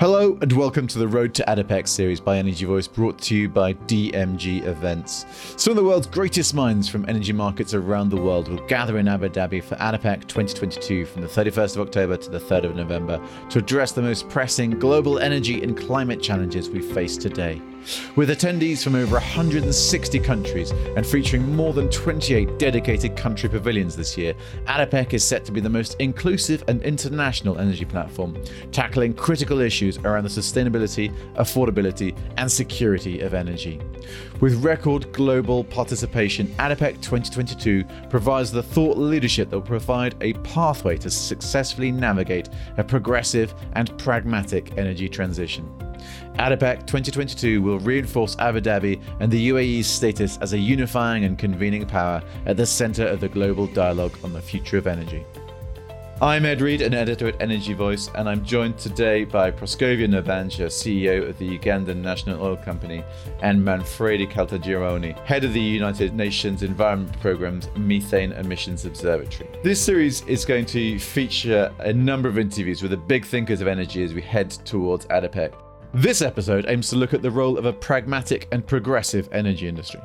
Hello 0.00 0.38
and 0.42 0.52
welcome 0.52 0.86
to 0.86 0.98
the 1.00 1.08
Road 1.08 1.34
to 1.34 1.44
ADIPEC 1.50 1.88
series 1.88 2.20
by 2.20 2.38
Energy 2.38 2.64
Voice, 2.64 2.86
brought 2.86 3.18
to 3.22 3.34
you 3.34 3.48
by 3.48 3.72
DMG 3.72 4.64
Events. 4.64 5.26
Some 5.56 5.72
of 5.72 5.76
the 5.76 5.82
world's 5.82 6.06
greatest 6.06 6.54
minds 6.54 6.88
from 6.88 7.04
energy 7.08 7.32
markets 7.32 7.74
around 7.74 8.10
the 8.10 8.16
world 8.16 8.46
will 8.46 8.64
gather 8.68 8.98
in 8.98 9.08
Abu 9.08 9.28
Dhabi 9.28 9.60
for 9.60 9.74
ADIPEC 9.74 10.28
2022 10.28 11.04
from 11.04 11.22
the 11.22 11.26
31st 11.26 11.74
of 11.74 11.88
October 11.88 12.16
to 12.16 12.30
the 12.30 12.38
3rd 12.38 12.66
of 12.66 12.76
November 12.76 13.20
to 13.50 13.58
address 13.58 13.90
the 13.90 14.00
most 14.00 14.28
pressing 14.28 14.70
global 14.70 15.18
energy 15.18 15.64
and 15.64 15.76
climate 15.76 16.22
challenges 16.22 16.70
we 16.70 16.80
face 16.80 17.16
today. 17.16 17.60
With 18.16 18.30
attendees 18.30 18.82
from 18.82 18.94
over 18.94 19.14
160 19.14 20.18
countries 20.20 20.70
and 20.70 21.06
featuring 21.06 21.54
more 21.54 21.72
than 21.72 21.88
28 21.88 22.58
dedicated 22.58 23.16
country 23.16 23.48
pavilions 23.48 23.96
this 23.96 24.16
year, 24.16 24.34
ADIPEC 24.66 25.14
is 25.14 25.24
set 25.24 25.44
to 25.46 25.52
be 25.52 25.60
the 25.60 25.70
most 25.70 25.96
inclusive 25.98 26.64
and 26.68 26.82
international 26.82 27.58
energy 27.58 27.84
platform, 27.84 28.36
tackling 28.72 29.14
critical 29.14 29.60
issues 29.60 29.98
around 29.98 30.24
the 30.24 30.28
sustainability, 30.28 31.14
affordability, 31.34 32.16
and 32.36 32.50
security 32.50 33.20
of 33.20 33.34
energy. 33.34 33.80
With 34.40 34.62
record 34.64 35.12
global 35.12 35.64
participation, 35.64 36.48
ADIPEC 36.58 37.00
2022 37.00 37.84
provides 38.10 38.52
the 38.52 38.62
thought 38.62 38.98
leadership 38.98 39.50
that 39.50 39.56
will 39.56 39.66
provide 39.66 40.14
a 40.20 40.34
pathway 40.34 40.96
to 40.98 41.10
successfully 41.10 41.90
navigate 41.90 42.48
a 42.76 42.84
progressive 42.84 43.54
and 43.72 43.96
pragmatic 43.98 44.76
energy 44.76 45.08
transition. 45.08 45.87
ADIPEC 46.38 46.86
2022 46.86 47.60
will 47.60 47.80
reinforce 47.80 48.38
Abu 48.38 48.60
Dhabi 48.60 49.00
and 49.18 49.30
the 49.30 49.48
UAE's 49.48 49.88
status 49.88 50.38
as 50.38 50.52
a 50.52 50.58
unifying 50.58 51.24
and 51.24 51.36
convening 51.36 51.84
power 51.84 52.22
at 52.46 52.56
the 52.56 52.64
center 52.64 53.04
of 53.04 53.18
the 53.18 53.28
global 53.28 53.66
dialogue 53.66 54.16
on 54.22 54.32
the 54.32 54.40
future 54.40 54.78
of 54.78 54.86
energy. 54.86 55.24
I'm 56.22 56.46
Ed 56.46 56.60
Reed, 56.60 56.80
an 56.82 56.94
editor 56.94 57.26
at 57.26 57.40
Energy 57.42 57.74
Voice, 57.74 58.08
and 58.14 58.28
I'm 58.28 58.44
joined 58.44 58.78
today 58.78 59.24
by 59.24 59.50
Proscovia 59.50 60.08
Nabanja, 60.08 60.66
CEO 60.66 61.28
of 61.28 61.38
the 61.38 61.58
Ugandan 61.58 61.96
National 61.96 62.40
Oil 62.40 62.56
Company, 62.56 63.04
and 63.42 63.64
Manfredi 63.64 64.26
Caltagirone, 64.26 65.18
head 65.24 65.42
of 65.42 65.52
the 65.52 65.60
United 65.60 66.14
Nations 66.14 66.62
Environment 66.62 67.20
Programme's 67.20 67.68
Methane 67.76 68.32
Emissions 68.32 68.84
Observatory. 68.84 69.48
This 69.64 69.80
series 69.80 70.22
is 70.22 70.44
going 70.44 70.66
to 70.66 71.00
feature 71.00 71.72
a 71.80 71.92
number 71.92 72.28
of 72.28 72.38
interviews 72.38 72.80
with 72.80 72.92
the 72.92 72.96
big 72.96 73.24
thinkers 73.24 73.60
of 73.60 73.66
energy 73.66 74.04
as 74.04 74.14
we 74.14 74.22
head 74.22 74.50
towards 74.50 75.06
ADIPEC. 75.06 75.52
This 75.94 76.20
episode 76.20 76.66
aims 76.68 76.90
to 76.90 76.96
look 76.96 77.14
at 77.14 77.22
the 77.22 77.30
role 77.30 77.56
of 77.56 77.64
a 77.64 77.72
pragmatic 77.72 78.46
and 78.52 78.66
progressive 78.66 79.26
energy 79.32 79.66
industry. 79.66 80.02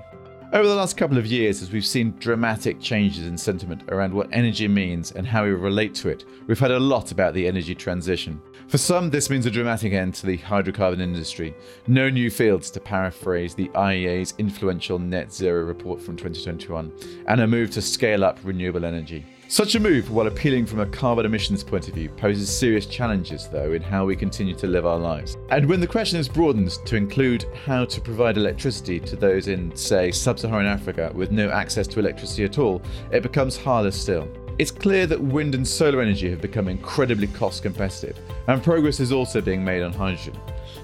Over 0.53 0.65
the 0.65 0.75
last 0.75 0.95
couple 0.95 1.17
of 1.17 1.25
years, 1.25 1.61
as 1.61 1.73
we've 1.73 1.85
seen 1.85 2.15
dramatic 2.19 2.79
changes 2.79 3.27
in 3.27 3.37
sentiment 3.37 3.83
around 3.89 4.13
what 4.13 4.29
energy 4.31 4.69
means 4.69 5.11
and 5.11 5.27
how 5.27 5.43
we 5.43 5.49
relate 5.49 5.93
to 5.95 6.07
it, 6.07 6.23
we've 6.47 6.57
heard 6.57 6.71
a 6.71 6.79
lot 6.79 7.11
about 7.11 7.33
the 7.33 7.45
energy 7.45 7.75
transition. 7.75 8.41
For 8.69 8.77
some, 8.77 9.09
this 9.09 9.29
means 9.29 9.45
a 9.45 9.51
dramatic 9.51 9.91
end 9.91 10.13
to 10.15 10.25
the 10.25 10.37
hydrocarbon 10.37 11.01
industry, 11.01 11.53
no 11.87 12.09
new 12.09 12.31
fields, 12.31 12.71
to 12.71 12.79
paraphrase 12.79 13.53
the 13.53 13.67
IEA's 13.69 14.35
influential 14.37 14.99
net 14.99 15.33
zero 15.33 15.65
report 15.65 16.01
from 16.01 16.15
2021, 16.15 16.93
and 17.27 17.41
a 17.41 17.47
move 17.47 17.71
to 17.71 17.81
scale 17.81 18.23
up 18.23 18.39
renewable 18.43 18.85
energy. 18.85 19.25
Such 19.53 19.75
a 19.75 19.79
move, 19.79 20.09
while 20.09 20.25
appealing 20.25 20.65
from 20.65 20.79
a 20.79 20.87
carbon 20.87 21.27
emissions 21.27 21.63
point 21.63 21.87
of 21.87 21.93
view, 21.93 22.09
poses 22.09 22.49
serious 22.49 22.87
challenges, 22.87 23.47
though, 23.47 23.73
in 23.73 23.83
how 23.83 24.03
we 24.03 24.15
continue 24.15 24.55
to 24.55 24.65
live 24.65 24.87
our 24.87 24.97
lives. 24.97 25.37
And 25.49 25.69
when 25.69 25.79
the 25.79 25.85
question 25.85 26.19
is 26.19 26.27
broadened 26.27 26.71
to 26.71 26.95
include 26.95 27.45
how 27.63 27.85
to 27.85 28.01
provide 28.01 28.35
electricity 28.35 28.99
to 29.01 29.15
those 29.15 29.47
in, 29.47 29.75
say, 29.75 30.09
sub 30.09 30.39
Saharan 30.39 30.65
Africa 30.65 31.11
with 31.13 31.29
no 31.29 31.51
access 31.51 31.85
to 31.89 31.99
electricity 31.99 32.45
at 32.45 32.57
all, 32.57 32.81
it 33.11 33.21
becomes 33.21 33.55
harder 33.55 33.91
still. 33.91 34.27
It's 34.57 34.71
clear 34.71 35.05
that 35.05 35.21
wind 35.21 35.53
and 35.53 35.67
solar 35.67 36.01
energy 36.01 36.31
have 36.31 36.41
become 36.41 36.67
incredibly 36.67 37.27
cost 37.27 37.61
competitive, 37.61 38.17
and 38.47 38.63
progress 38.63 38.99
is 38.99 39.11
also 39.11 39.39
being 39.39 39.63
made 39.63 39.83
on 39.83 39.93
hydrogen. 39.93 40.35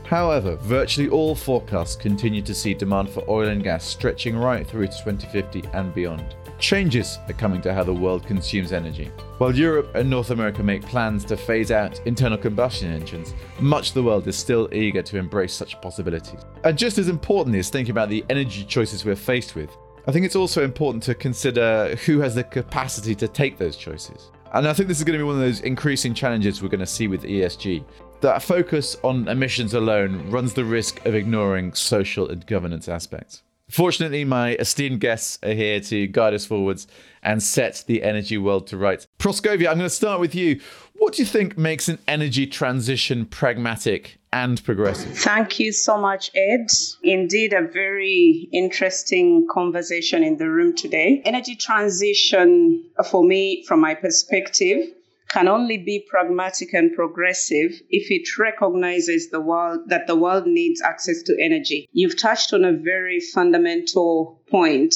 However, 0.03 0.57
virtually 0.57 1.09
all 1.09 1.33
forecasts 1.33 1.95
continue 1.95 2.43
to 2.43 2.53
see 2.53 2.75
demand 2.75 3.09
for 3.09 3.27
oil 3.27 3.47
and 3.47 3.63
gas 3.63 3.83
stretching 3.83 4.37
right 4.37 4.67
through 4.67 4.89
to 4.89 5.03
2050 5.03 5.63
and 5.73 5.91
beyond. 5.95 6.35
Changes 6.59 7.19
are 7.29 7.33
coming 7.33 7.61
to 7.61 7.73
how 7.73 7.85
the 7.85 7.93
world 7.93 8.27
consumes 8.27 8.73
energy. 8.73 9.05
While 9.37 9.55
Europe 9.55 9.95
and 9.95 10.09
North 10.09 10.29
America 10.29 10.61
make 10.61 10.81
plans 10.81 11.23
to 11.25 11.37
phase 11.37 11.71
out 11.71 12.05
internal 12.05 12.37
combustion 12.37 12.91
engines, 12.91 13.33
much 13.61 13.89
of 13.89 13.93
the 13.93 14.03
world 14.03 14.27
is 14.27 14.35
still 14.35 14.67
eager 14.73 15.01
to 15.01 15.17
embrace 15.17 15.53
such 15.53 15.79
possibilities. 15.81 16.41
And 16.65 16.77
just 16.77 16.97
as 16.97 17.07
important 17.07 17.55
is 17.55 17.69
thinking 17.69 17.91
about 17.91 18.09
the 18.09 18.25
energy 18.29 18.65
choices 18.65 19.05
we're 19.05 19.15
faced 19.15 19.55
with, 19.55 19.75
I 20.05 20.11
think 20.11 20.25
it's 20.25 20.35
also 20.35 20.63
important 20.63 21.01
to 21.03 21.15
consider 21.15 21.95
who 22.05 22.19
has 22.19 22.35
the 22.35 22.43
capacity 22.43 23.15
to 23.15 23.27
take 23.29 23.57
those 23.57 23.77
choices. 23.77 24.31
And 24.53 24.67
I 24.67 24.73
think 24.73 24.89
this 24.89 24.97
is 24.97 25.05
going 25.05 25.17
to 25.17 25.23
be 25.23 25.27
one 25.27 25.35
of 25.35 25.41
those 25.41 25.61
increasing 25.61 26.13
challenges 26.13 26.61
we're 26.61 26.67
going 26.67 26.79
to 26.81 26.85
see 26.85 27.07
with 27.07 27.23
ESG. 27.23 27.85
That 28.19 28.43
focus 28.43 28.97
on 29.03 29.29
emissions 29.29 29.75
alone 29.75 30.29
runs 30.29 30.53
the 30.53 30.65
risk 30.65 31.05
of 31.05 31.15
ignoring 31.15 31.71
social 31.73 32.29
and 32.29 32.45
governance 32.45 32.89
aspects. 32.89 33.43
Fortunately, 33.69 34.25
my 34.25 34.55
esteemed 34.55 34.99
guests 34.99 35.37
are 35.43 35.53
here 35.53 35.79
to 35.79 36.07
guide 36.07 36.33
us 36.33 36.45
forwards 36.45 36.87
and 37.21 37.41
set 37.41 37.83
the 37.87 38.03
energy 38.03 38.37
world 38.37 38.65
to 38.67 38.77
rights. 38.77 39.07
Proscovia, 39.19 39.67
I'm 39.67 39.77
going 39.77 39.79
to 39.79 39.89
start 39.89 40.19
with 40.19 40.33
you. 40.33 40.59
What 40.95 41.13
do 41.13 41.21
you 41.21 41.25
think 41.25 41.57
makes 41.57 41.87
an 41.87 41.99
energy 42.07 42.45
transition 42.47 43.25
pragmatic 43.25 44.19
and 44.33 44.61
progressive? 44.63 45.17
Thank 45.17 45.59
you 45.59 45.71
so 45.71 45.97
much, 45.97 46.31
Ed. 46.35 46.67
Indeed, 47.03 47.53
a 47.53 47.61
very 47.61 48.49
interesting 48.51 49.47
conversation 49.49 50.23
in 50.23 50.37
the 50.37 50.49
room 50.49 50.75
today. 50.75 51.21
Energy 51.23 51.55
transition, 51.55 52.83
for 53.09 53.23
me, 53.23 53.63
from 53.65 53.79
my 53.79 53.95
perspective, 53.95 54.87
can 55.29 55.47
only 55.47 55.77
be 55.77 56.05
pragmatic 56.09 56.73
and 56.73 56.93
progressive 56.93 57.71
if 57.89 58.11
it 58.11 58.27
recognizes 58.37 59.29
the 59.29 59.39
world 59.39 59.81
that 59.87 60.07
the 60.07 60.15
world 60.15 60.45
needs 60.47 60.81
access 60.81 61.21
to 61.23 61.37
energy. 61.39 61.87
You've 61.91 62.19
touched 62.19 62.53
on 62.53 62.65
a 62.65 62.73
very 62.73 63.19
fundamental 63.19 64.41
point. 64.49 64.93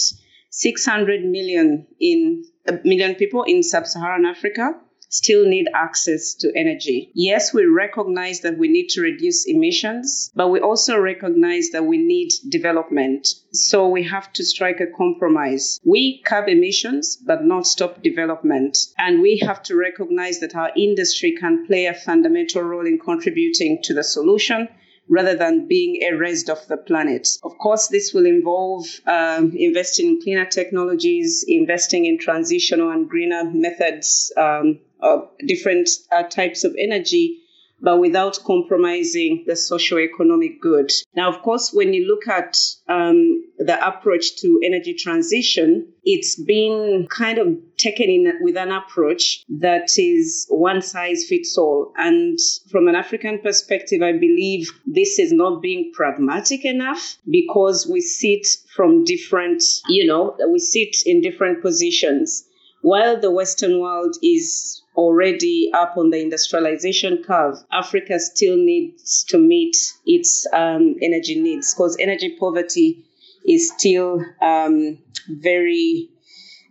600 0.50 1.26
million 1.26 1.88
in 2.00 2.44
million 2.84 3.16
people 3.16 3.44
in 3.44 3.64
sub-Saharan 3.64 4.26
Africa 4.26 4.76
still 5.14 5.46
need 5.46 5.68
access 5.76 6.34
to 6.34 6.52
energy. 6.56 7.12
Yes, 7.14 7.54
we 7.54 7.66
recognize 7.66 8.42
that 8.42 8.58
we 8.58 8.68
need 8.68 8.90
to 8.90 9.02
reduce 9.02 9.46
emissions, 9.48 10.32
but 10.34 10.50
we 10.50 10.60
also 10.60 10.98
recognize 10.98 11.70
that 11.70 11.86
we 11.86 12.00
need 12.00 12.32
development. 12.50 13.28
So 13.52 13.90
we 13.90 14.04
have 14.06 14.34
to 14.34 14.44
strike 14.44 14.80
a 14.80 14.88
compromise. 14.88 15.80
We 15.86 16.24
curb 16.26 16.50
emissions, 16.50 17.16
but 17.16 17.44
not 17.44 17.68
stop 17.68 18.02
development. 18.02 18.78
And 18.98 19.22
we 19.22 19.38
have 19.46 19.62
to 19.64 19.76
recognize 19.76 20.40
that 20.40 20.56
our 20.56 20.72
industry 20.76 21.36
can 21.40 21.68
play 21.68 21.86
a 21.86 21.94
fundamental 21.94 22.64
role 22.64 22.88
in 22.88 22.98
contributing 22.98 23.82
to 23.84 23.94
the 23.94 24.04
solution 24.04 24.68
rather 25.10 25.36
than 25.36 25.68
being 25.68 26.02
erased 26.02 26.50
off 26.50 26.68
the 26.68 26.78
planet. 26.78 27.28
Of 27.44 27.58
course, 27.58 27.88
this 27.88 28.14
will 28.14 28.26
involve 28.26 28.86
um, 29.06 29.54
investing 29.56 30.08
in 30.08 30.22
cleaner 30.22 30.46
technologies, 30.46 31.46
investing 31.48 32.06
in 32.06 32.18
transitional 32.18 32.90
and 32.90 33.10
greener 33.10 33.44
methods, 33.44 34.32
um, 34.38 34.80
of 35.04 35.30
different 35.46 35.90
uh, 36.12 36.24
types 36.24 36.64
of 36.64 36.76
energy 36.80 37.44
but 37.84 38.00
without 38.00 38.40
compromising 38.46 39.44
the 39.46 39.58
socio-economic 39.58 40.62
good. 40.62 40.90
Now, 41.16 41.30
of 41.30 41.42
course, 41.42 41.72
when 41.74 41.94
you 41.94 42.08
look 42.08 42.30
at 42.30 42.58
um, 42.88 43.44
the 43.58 43.78
approach 43.86 44.38
to 44.38 44.62
energy 44.66 44.94
transition, 44.94 45.92
it's 46.06 46.42
been 46.42 47.08
kind 47.10 47.40
of 47.40 47.58
taken 47.78 48.10
in 48.10 48.40
with 48.40 48.56
an 48.56 48.72
approach 48.72 49.44
that 49.60 49.90
is 49.98 50.46
one 50.50 50.82
size 50.82 51.26
fits 51.28 51.58
all. 51.58 51.92
And 51.98 52.40
from 52.72 52.88
an 52.88 52.96
African 52.96 53.40
perspective, 53.40 54.02
I 54.02 54.14
believe 54.14 54.72
this 54.86 55.20
is 55.20 55.34
not 55.34 55.62
being 55.62 55.92
pragmatic 55.94 56.64
enough 56.64 57.18
because 57.30 57.86
we 57.86 58.00
sit 58.00 58.48
from 58.74 59.04
different, 59.04 59.62
you 59.90 60.08
know, 60.08 60.38
we 60.50 60.60
sit 60.60 60.96
in 61.06 61.22
different 61.22 61.62
positions. 61.62 62.46
While 62.82 63.20
the 63.20 63.32
Western 63.32 63.80
world 63.80 64.16
is 64.24 64.83
already 64.96 65.72
up 65.74 65.98
on 65.98 66.10
the 66.10 66.22
industrialization 66.22 67.24
curve, 67.24 67.58
Africa 67.72 68.20
still 68.20 68.58
needs 68.58 69.24
to 69.26 69.38
meet 69.38 69.76
its 70.06 70.46
um, 70.54 70.96
energy 71.02 71.40
needs 71.40 71.74
because 71.74 71.98
energy 72.00 72.38
poverty 72.40 73.06
is 73.46 73.72
still 73.78 74.24
um, 74.42 75.00
very, 75.28 76.10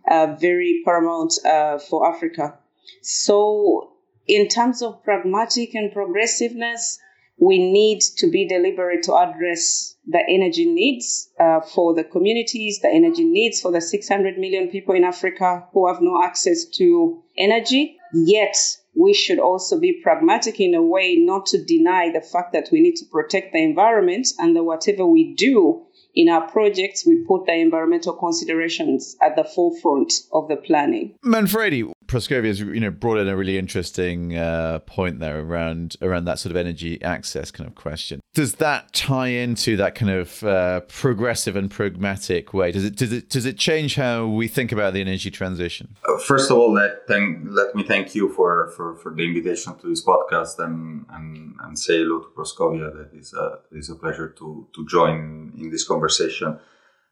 uh, 0.09 0.35
very 0.39 0.81
paramount 0.85 1.33
uh, 1.45 1.79
for 1.79 2.07
Africa. 2.07 2.57
So, 3.01 3.91
in 4.25 4.47
terms 4.47 4.81
of 4.81 5.03
pragmatic 5.03 5.75
and 5.75 5.91
progressiveness, 5.91 6.99
we 7.37 7.59
need 7.59 8.01
to 8.17 8.29
be 8.29 8.47
deliberate 8.47 9.03
to 9.03 9.15
address 9.15 9.95
the 10.05 10.21
energy 10.27 10.65
needs 10.65 11.29
uh, 11.39 11.61
for 11.61 11.93
the 11.93 12.03
communities, 12.03 12.79
the 12.79 12.89
energy 12.89 13.23
needs 13.23 13.61
for 13.61 13.71
the 13.71 13.81
600 13.81 14.37
million 14.37 14.69
people 14.69 14.95
in 14.95 15.03
Africa 15.03 15.67
who 15.73 15.87
have 15.87 16.01
no 16.01 16.21
access 16.23 16.65
to 16.65 17.23
energy. 17.37 17.97
Yet, 18.13 18.55
we 18.95 19.13
should 19.13 19.39
also 19.39 19.79
be 19.79 19.99
pragmatic 20.03 20.59
in 20.59 20.75
a 20.75 20.83
way 20.83 21.15
not 21.15 21.47
to 21.47 21.63
deny 21.63 22.11
the 22.11 22.21
fact 22.21 22.53
that 22.53 22.69
we 22.71 22.79
need 22.79 22.95
to 22.97 23.05
protect 23.05 23.53
the 23.53 23.63
environment 23.63 24.27
and 24.37 24.55
that 24.55 24.63
whatever 24.63 25.05
we 25.05 25.33
do 25.33 25.85
in 26.13 26.29
our 26.29 26.47
projects, 26.49 27.05
we 27.05 27.23
put 27.27 27.45
the 27.45 27.53
environmental 27.53 28.13
considerations 28.13 29.15
at 29.21 29.35
the 29.35 29.43
forefront 29.43 30.13
of 30.31 30.47
the 30.47 30.55
planning. 30.55 31.15
Manfredi, 31.23 31.91
Proscovia's 32.07 32.59
you 32.59 32.79
know 32.79 32.91
brought 32.91 33.17
in 33.17 33.27
a 33.27 33.35
really 33.35 33.57
interesting 33.57 34.37
uh, 34.37 34.79
point 34.79 35.19
there 35.19 35.39
around 35.39 35.95
around 36.01 36.25
that 36.25 36.37
sort 36.39 36.51
of 36.51 36.57
energy 36.57 37.01
access 37.01 37.49
kind 37.49 37.67
of 37.67 37.75
question. 37.75 38.19
Does 38.33 38.55
that 38.55 38.93
tie 38.93 39.29
into 39.29 39.77
that 39.77 39.95
kind 39.95 40.11
of 40.11 40.43
uh, 40.43 40.81
progressive 40.81 41.55
and 41.55 41.71
pragmatic 41.71 42.53
way? 42.53 42.71
Does 42.71 42.85
it 42.85 42.95
does 42.95 43.11
it 43.11 43.29
does 43.29 43.45
it 43.45 43.57
change 43.57 43.95
how 43.95 44.27
we 44.27 44.47
think 44.47 44.71
about 44.71 44.93
the 44.93 45.01
energy 45.01 45.31
transition? 45.31 45.95
Uh, 46.07 46.19
first 46.19 46.51
of 46.51 46.57
all, 46.57 46.73
let 46.73 47.07
thank, 47.07 47.47
let 47.49 47.73
me 47.75 47.83
thank 47.83 48.15
you 48.15 48.29
for, 48.29 48.71
for, 48.75 48.95
for 48.97 49.13
the 49.13 49.23
invitation 49.23 49.75
to 49.79 49.87
this 49.87 50.05
podcast 50.05 50.59
and 50.59 51.05
and, 51.11 51.55
and 51.63 51.79
say 51.79 51.97
hello 51.97 52.19
to 52.19 52.27
Proscovia. 52.35 52.93
That 52.93 53.17
is 53.17 53.33
a 53.33 53.59
it 53.71 53.77
is 53.79 53.89
a 53.89 53.95
pleasure 53.95 54.29
to 54.37 54.67
to 54.75 54.85
join 54.85 55.53
in 55.57 55.71
this 55.71 55.87
conversation. 55.87 56.02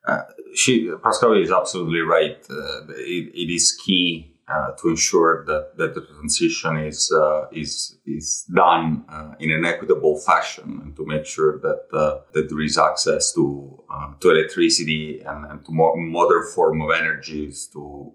Uh, 0.08 0.22
she 0.56 0.88
Proscovia 0.88 1.44
is 1.44 1.52
absolutely 1.52 2.02
right. 2.02 2.38
Uh, 2.50 2.86
it, 2.90 3.32
it 3.34 3.54
is 3.54 3.78
key 3.86 4.32
uh, 4.52 4.72
to 4.72 4.90
ensure 4.90 5.46
that, 5.46 5.78
that 5.78 5.94
the 5.94 6.02
transition 6.02 6.76
is 6.78 7.12
uh, 7.12 7.48
is 7.52 7.98
is 8.06 8.46
done 8.54 9.06
uh, 9.08 9.34
in 9.40 9.52
an 9.52 9.64
equitable 9.64 10.20
fashion 10.20 10.82
and 10.84 10.96
to 10.96 11.06
make 11.06 11.26
sure 11.26 11.60
that 11.60 11.84
uh, 11.94 12.20
that 12.34 12.50
there 12.50 12.62
is 12.62 12.78
access 12.78 13.32
to 13.34 13.78
to 14.20 14.30
electricity 14.30 15.22
and, 15.22 15.46
and 15.46 15.64
to 15.66 15.72
more 15.72 15.96
modern 15.96 16.44
form 16.54 16.82
of 16.82 16.90
energies 16.92 17.70
to 17.72 18.12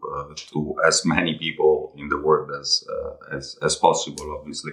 to 0.52 0.76
as 0.86 1.06
many 1.06 1.38
people 1.38 1.94
in 1.96 2.08
the 2.08 2.18
world 2.18 2.50
as 2.60 2.84
as, 3.32 3.56
as 3.62 3.76
possible. 3.76 4.36
Obviously. 4.38 4.72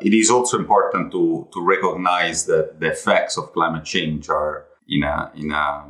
it 0.00 0.14
is 0.14 0.30
also 0.30 0.58
important 0.58 1.12
to, 1.12 1.48
to 1.52 1.60
recognize 1.60 2.46
that 2.46 2.80
the 2.80 2.88
effects 2.88 3.36
of 3.36 3.52
climate 3.52 3.84
change 3.84 4.28
are 4.28 4.66
in 4.88 5.02
a 5.02 5.32
in 5.34 5.52
a 5.52 5.84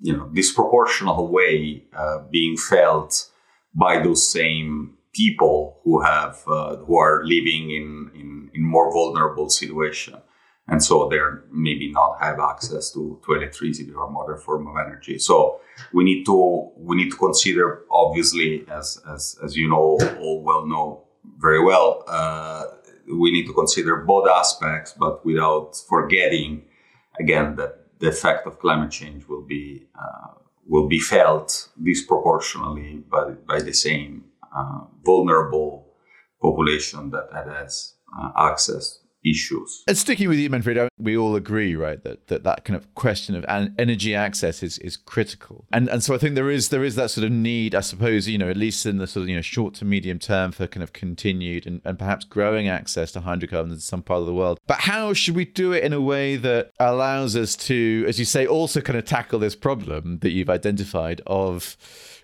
you 0.00 0.16
know 0.16 0.26
disproportional 0.32 1.28
way 1.28 1.84
being 2.30 2.56
felt 2.56 3.30
by 3.74 4.02
those 4.02 4.28
same 4.30 4.96
people 5.12 5.80
who 5.84 6.00
have 6.02 6.42
uh, 6.46 6.76
who 6.76 6.96
are 6.98 7.24
living 7.24 7.70
in, 7.70 8.10
in, 8.14 8.50
in 8.54 8.62
more 8.62 8.92
vulnerable 8.92 9.48
situation. 9.48 10.14
And 10.68 10.82
so 10.84 11.08
they're 11.08 11.42
maybe 11.50 11.90
not 11.90 12.20
have 12.20 12.38
access 12.38 12.92
to, 12.92 13.20
to 13.26 13.32
electricity 13.32 13.90
or 13.92 14.22
other 14.22 14.36
form 14.36 14.68
of 14.68 14.76
energy. 14.76 15.18
So 15.18 15.60
we 15.92 16.04
need 16.04 16.24
to 16.26 16.70
we 16.76 16.96
need 16.96 17.10
to 17.10 17.16
consider 17.16 17.82
obviously 17.90 18.64
as 18.70 19.02
as, 19.12 19.36
as 19.42 19.56
you 19.56 19.68
know 19.68 19.98
all 20.20 20.42
well 20.44 20.66
know 20.66 21.04
very 21.38 21.62
well 21.62 22.04
uh, 22.06 22.64
we 23.06 23.32
need 23.32 23.46
to 23.46 23.52
consider 23.52 23.96
both 23.96 24.28
aspects 24.28 24.92
but 24.92 25.24
without 25.24 25.74
forgetting 25.88 26.62
again 27.18 27.56
that 27.56 27.79
the 28.00 28.08
effect 28.08 28.46
of 28.46 28.58
climate 28.58 28.90
change 28.90 29.26
will 29.28 29.42
be 29.42 29.86
uh, 29.98 30.32
will 30.66 30.88
be 30.88 31.00
felt 31.00 31.68
disproportionately 31.82 33.02
by, 33.10 33.30
by 33.46 33.60
the 33.60 33.72
same 33.72 34.24
uh, 34.56 34.80
vulnerable 35.04 35.86
population 36.40 37.10
that, 37.10 37.28
has 37.46 37.94
uh, 38.16 38.30
access 38.36 38.99
issues. 39.24 39.82
And 39.86 39.96
sticking 39.96 40.28
with 40.28 40.38
you, 40.38 40.48
Manfred, 40.50 40.88
we 40.98 41.16
all 41.16 41.36
agree, 41.36 41.74
right, 41.74 42.02
that 42.04 42.28
that, 42.28 42.44
that 42.44 42.64
kind 42.64 42.76
of 42.76 42.94
question 42.94 43.34
of 43.34 43.44
energy 43.48 44.14
access 44.14 44.62
is, 44.62 44.78
is 44.78 44.96
critical. 44.96 45.66
And 45.72 45.88
and 45.88 46.02
so 46.02 46.14
I 46.14 46.18
think 46.18 46.34
there 46.34 46.50
is 46.50 46.68
there 46.68 46.84
is 46.84 46.96
that 46.96 47.10
sort 47.10 47.24
of 47.24 47.32
need, 47.32 47.74
I 47.74 47.80
suppose, 47.80 48.28
you 48.28 48.38
know, 48.38 48.48
at 48.48 48.56
least 48.56 48.86
in 48.86 48.98
the 48.98 49.06
sort 49.06 49.24
of 49.24 49.28
you 49.28 49.36
know 49.36 49.42
short 49.42 49.74
to 49.74 49.84
medium 49.84 50.18
term 50.18 50.52
for 50.52 50.66
kind 50.66 50.82
of 50.82 50.92
continued 50.92 51.66
and, 51.66 51.80
and 51.84 51.98
perhaps 51.98 52.24
growing 52.24 52.68
access 52.68 53.12
to 53.12 53.20
hydrocarbons 53.20 53.74
in 53.74 53.80
some 53.80 54.02
part 54.02 54.20
of 54.20 54.26
the 54.26 54.34
world. 54.34 54.58
But 54.66 54.80
how 54.80 55.12
should 55.12 55.36
we 55.36 55.44
do 55.44 55.72
it 55.72 55.84
in 55.84 55.92
a 55.92 56.00
way 56.00 56.36
that 56.36 56.72
allows 56.78 57.36
us 57.36 57.56
to, 57.56 58.04
as 58.08 58.18
you 58.18 58.24
say, 58.24 58.46
also 58.46 58.80
kind 58.80 58.98
of 58.98 59.04
tackle 59.04 59.38
this 59.38 59.56
problem 59.56 60.18
that 60.18 60.30
you've 60.30 60.50
identified 60.50 61.20
of 61.26 61.76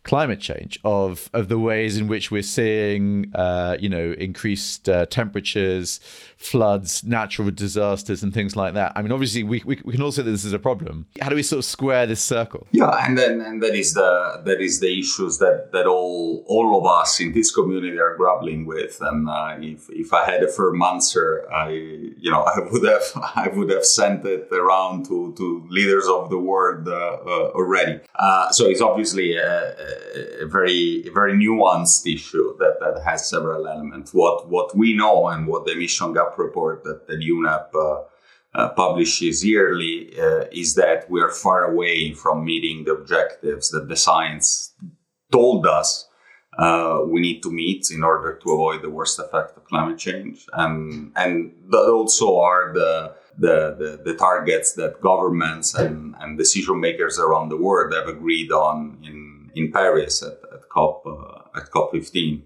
climate 0.07 0.41
change, 0.41 0.79
of 0.85 1.29
of 1.35 1.49
the 1.49 1.59
ways 1.59 1.99
in 1.99 2.07
which 2.07 2.31
we're 2.31 2.43
seeing, 2.43 3.31
uh, 3.35 3.77
you 3.79 3.89
know, 3.89 4.15
increased 4.19 4.89
uh, 4.89 5.05
temperatures, 5.07 6.01
floods, 6.37 7.03
natural 7.05 7.51
disasters, 7.51 8.23
and 8.23 8.33
things 8.33 8.55
like 8.55 8.75
that. 8.75 8.93
I 8.95 9.03
mean, 9.03 9.11
obviously, 9.11 9.43
we, 9.43 9.63
we, 9.67 9.81
we 9.85 9.93
can 9.93 10.03
all 10.03 10.13
say 10.13 10.23
that 10.23 10.31
this 10.31 10.45
is 10.45 10.53
a 10.53 10.59
problem. 10.59 11.07
How 11.21 11.29
do 11.29 11.35
we 11.35 11.43
sort 11.43 11.59
of 11.59 11.65
square 11.65 12.07
this 12.07 12.23
circle? 12.23 12.67
Yeah, 12.71 12.91
and 13.05 13.19
then 13.19 13.41
and 13.41 13.61
that 13.63 13.75
is 13.75 13.95
the 13.95 14.43
that 14.45 14.61
is 14.61 14.81
the 14.81 14.99
issues 14.99 15.39
that 15.39 15.73
that 15.73 15.87
all 15.87 16.45
all 16.47 16.79
of 16.79 16.87
us 16.87 17.21
in 17.21 17.33
this 17.33 17.53
community 17.53 17.99
are 17.99 18.17
grappling 18.17 18.65
with. 18.65 18.99
And 19.01 19.29
uh, 19.29 19.57
if 19.61 19.91
if 19.91 20.13
I 20.13 20.25
had 20.25 20.43
a 20.45 20.49
firm 20.49 20.83
answer, 20.83 21.51
I 21.53 21.71
you 21.71 22.31
know 22.31 22.43
I 22.55 22.61
would 22.71 22.87
have 22.87 23.07
I 23.35 23.49
would 23.49 23.71
have 23.71 23.85
sent 23.85 24.25
it 24.25 24.49
around 24.53 25.07
to 25.07 25.35
to 25.37 25.67
leaders 25.69 26.07
of 26.07 26.31
the 26.31 26.39
world 26.39 26.87
uh, 26.87 26.93
uh, 26.93 27.51
already. 27.59 27.99
Uh, 28.15 28.51
so 28.53 28.67
it's 28.67 28.81
obviously 28.81 29.37
a, 29.37 29.96
a 30.43 30.47
very 30.47 31.09
very 31.15 31.33
nuanced 31.33 32.07
issue 32.13 32.57
that, 32.59 32.79
that 32.81 33.03
has 33.05 33.29
several 33.29 33.67
elements. 33.67 34.13
What 34.13 34.49
what 34.49 34.77
we 34.77 34.97
know 34.97 35.29
and 35.29 35.47
what 35.47 35.65
the 35.65 35.73
emission 35.73 36.13
gap 36.15 36.39
report 36.39 36.85
that, 36.85 37.07
that 37.07 37.21
UNEP 37.21 37.75
uh, 37.75 38.03
uh, 38.55 38.71
publishes 38.71 39.45
yearly 39.45 40.19
uh, 40.19 40.47
is 40.51 40.75
that 40.77 41.11
we 41.11 41.21
are 41.21 41.31
far 41.31 41.65
away 41.65 42.13
from 42.13 42.45
meeting 42.45 42.85
the 42.85 42.93
objectives 42.93 43.71
that 43.71 43.89
the 43.89 43.97
science 43.97 44.73
told 45.31 45.67
us 45.67 46.09
uh, 46.59 47.03
we 47.07 47.21
need 47.21 47.43
to 47.43 47.53
meet 47.53 47.91
in 47.91 48.03
order 48.03 48.39
to 48.43 48.51
avoid 48.53 48.81
the 48.81 48.89
worst 48.89 49.19
effect 49.19 49.57
of 49.57 49.65
climate 49.65 49.99
change. 49.99 50.47
And 50.53 51.13
and 51.15 51.53
that 51.69 51.87
also 51.91 52.39
are 52.39 52.73
the 52.73 53.15
the, 53.39 53.77
the, 53.79 54.01
the, 54.03 54.15
targets 54.17 54.73
that 54.75 55.03
governments 55.03 55.75
and, 55.75 56.15
and 56.21 56.39
decision 56.39 56.81
makers 56.81 57.19
around 57.19 57.51
the 57.51 57.57
world 57.59 57.93
have 57.93 58.09
agreed 58.09 58.51
on 58.51 58.97
in 59.05 59.26
in 59.57 59.73
Paris 59.73 60.23
at, 60.23 60.39
at 60.55 60.69
COP 60.69 61.05
uh, 61.07 61.59
at 61.59 61.71
COP 61.71 61.93
15 61.93 62.43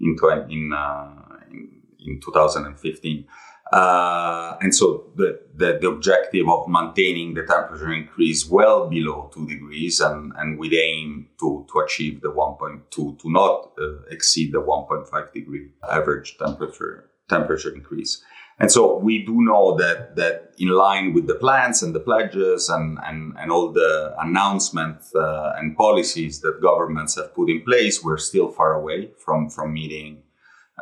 in 0.00 0.16
in, 0.48 0.72
uh, 0.72 1.06
in, 1.50 1.82
in 2.06 2.20
2015. 2.20 3.26
Uh, 3.72 4.56
and 4.60 4.74
so 4.74 5.10
the, 5.16 5.40
the, 5.56 5.78
the, 5.80 5.88
objective 5.88 6.46
of 6.48 6.68
maintaining 6.68 7.32
the 7.32 7.42
temperature 7.44 7.92
increase 7.92 8.46
well 8.46 8.88
below 8.88 9.30
2 9.34 9.48
degrees 9.48 10.00
and, 10.00 10.32
and 10.36 10.58
with 10.58 10.72
aim 10.74 11.26
to, 11.40 11.66
to 11.72 11.80
achieve 11.80 12.20
the 12.20 12.28
1.2 12.30 12.90
to 12.90 13.16
not 13.24 13.72
uh, 13.80 14.02
exceed 14.10 14.52
the 14.52 14.60
1.5 14.60 15.32
degree 15.32 15.70
average 15.90 16.36
temperature 16.38 17.10
temperature 17.28 17.74
increase 17.74 18.22
and 18.58 18.70
so 18.70 18.98
we 18.98 19.24
do 19.24 19.42
know 19.42 19.76
that 19.76 20.16
that 20.16 20.44
in 20.58 20.68
line 20.68 21.12
with 21.12 21.26
the 21.26 21.34
plans 21.34 21.82
and 21.82 21.94
the 21.94 22.00
pledges 22.00 22.68
and, 22.68 22.98
and, 23.04 23.34
and 23.38 23.50
all 23.50 23.72
the 23.72 24.14
announcements 24.20 25.14
uh, 25.14 25.54
and 25.56 25.76
policies 25.76 26.40
that 26.40 26.60
governments 26.60 27.16
have 27.16 27.34
put 27.34 27.50
in 27.50 27.62
place, 27.62 28.02
we're 28.04 28.18
still 28.18 28.48
far 28.48 28.74
away 28.74 29.10
from, 29.18 29.50
from 29.50 29.72
meeting 29.72 30.22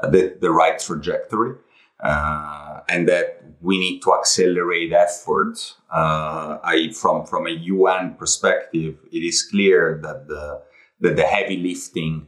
uh, 0.02 0.08
the, 0.08 0.36
the 0.40 0.50
right 0.50 0.78
trajectory. 0.78 1.56
Uh, 2.00 2.80
and 2.88 3.08
that 3.08 3.44
we 3.60 3.78
need 3.78 4.00
to 4.00 4.12
accelerate 4.12 4.92
efforts. 4.92 5.76
Uh, 5.88 6.58
I, 6.64 6.90
from, 6.92 7.24
from 7.26 7.46
a 7.46 7.50
UN 7.50 8.16
perspective, 8.16 8.98
it 9.12 9.18
is 9.18 9.44
clear 9.44 10.00
that 10.02 10.26
the, 10.26 10.62
that 10.98 11.14
the 11.14 11.22
heavy 11.22 11.58
lifting 11.58 12.26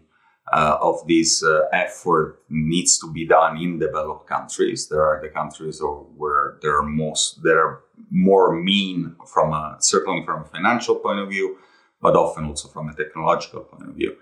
uh, 0.55 0.79
of 0.81 1.05
this 1.09 1.43
uh, 1.43 1.63
effort 1.73 2.41
needs 2.49 2.97
to 2.99 3.13
be 3.13 3.27
done 3.27 3.57
in 3.57 3.81
developed 3.81 4.29
countries. 4.29 4.89
There 4.89 5.03
are 5.03 5.21
the 5.21 5.29
countries 5.29 5.83
where 6.17 6.59
there 6.63 6.79
are 6.79 6.89
most 7.05 7.43
there 7.43 7.59
are 7.59 7.81
more 8.11 8.55
mean 8.55 9.17
from 9.27 9.53
a 9.53 9.77
certainly 9.81 10.25
from 10.25 10.43
a 10.43 10.47
financial 10.47 10.97
point 10.97 11.19
of 11.19 11.29
view, 11.29 11.59
but 12.01 12.15
often 12.15 12.45
also 12.45 12.69
from 12.69 12.89
a 12.89 12.95
technological 12.95 13.63
point 13.63 13.89
of 13.89 13.97
view, 13.97 14.17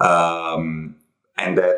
um, 0.00 0.96
and 1.38 1.56
that 1.56 1.76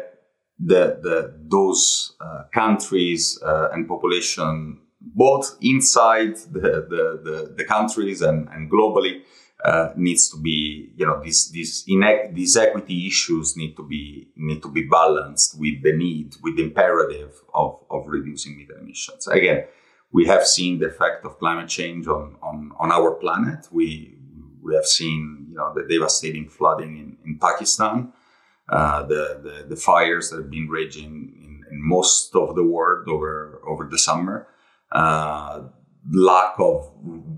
the, 0.58 0.98
the 1.02 1.34
those 1.46 2.16
uh, 2.20 2.44
countries 2.52 3.38
uh, 3.42 3.68
and 3.72 3.86
population 3.86 4.80
both 5.00 5.56
inside 5.60 6.36
the, 6.50 6.86
the, 6.92 7.20
the, 7.22 7.54
the 7.56 7.64
countries 7.64 8.20
and, 8.20 8.48
and 8.48 8.70
globally 8.70 9.22
uh, 9.64 9.92
needs 9.96 10.28
to 10.30 10.40
be, 10.40 10.92
you 10.96 11.06
know, 11.06 11.20
these 11.22 11.50
these 11.50 11.84
inequ- 11.88 12.34
these 12.34 12.56
equity 12.56 13.06
issues 13.06 13.56
need 13.56 13.76
to 13.76 13.82
be 13.82 14.28
need 14.36 14.62
to 14.62 14.68
be 14.68 14.82
balanced 14.82 15.58
with 15.58 15.82
the 15.82 15.92
need, 15.92 16.36
with 16.42 16.56
the 16.56 16.62
imperative 16.62 17.42
of 17.54 17.84
of 17.90 18.06
reducing 18.06 18.56
methane 18.56 18.82
emissions. 18.82 19.26
Again, 19.26 19.64
we 20.12 20.26
have 20.26 20.46
seen 20.46 20.78
the 20.78 20.86
effect 20.86 21.24
of 21.24 21.38
climate 21.38 21.68
change 21.68 22.06
on 22.06 22.36
on, 22.40 22.72
on 22.78 22.92
our 22.92 23.14
planet. 23.14 23.68
We 23.72 24.18
we 24.62 24.74
have 24.74 24.86
seen, 24.86 25.46
you 25.50 25.56
know, 25.56 25.72
the 25.74 25.86
devastating 25.88 26.48
flooding 26.48 26.98
in, 26.98 27.16
in 27.24 27.38
Pakistan, 27.38 28.12
uh, 28.68 29.02
the, 29.04 29.40
the, 29.42 29.66
the 29.74 29.76
fires 29.76 30.30
that 30.30 30.36
have 30.36 30.50
been 30.50 30.68
raging 30.68 31.34
in, 31.42 31.64
in, 31.70 31.82
most 31.82 32.34
of 32.34 32.54
the 32.54 32.64
world 32.64 33.08
over 33.08 33.60
over 33.66 33.88
the 33.90 33.98
summer. 33.98 34.46
Uh, 34.92 35.62
lack 36.12 36.54
of 36.58 36.90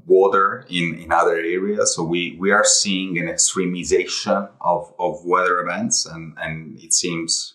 water 0.07 0.65
in, 0.69 0.95
in 0.95 1.12
other 1.12 1.37
areas. 1.37 1.95
So 1.95 2.03
we, 2.03 2.37
we 2.39 2.50
are 2.50 2.65
seeing 2.65 3.19
an 3.19 3.27
extremization 3.27 4.49
of, 4.61 4.93
of 4.99 5.25
weather 5.25 5.61
events 5.61 6.07
and, 6.07 6.37
and 6.41 6.79
it 6.79 6.93
seems 6.93 7.55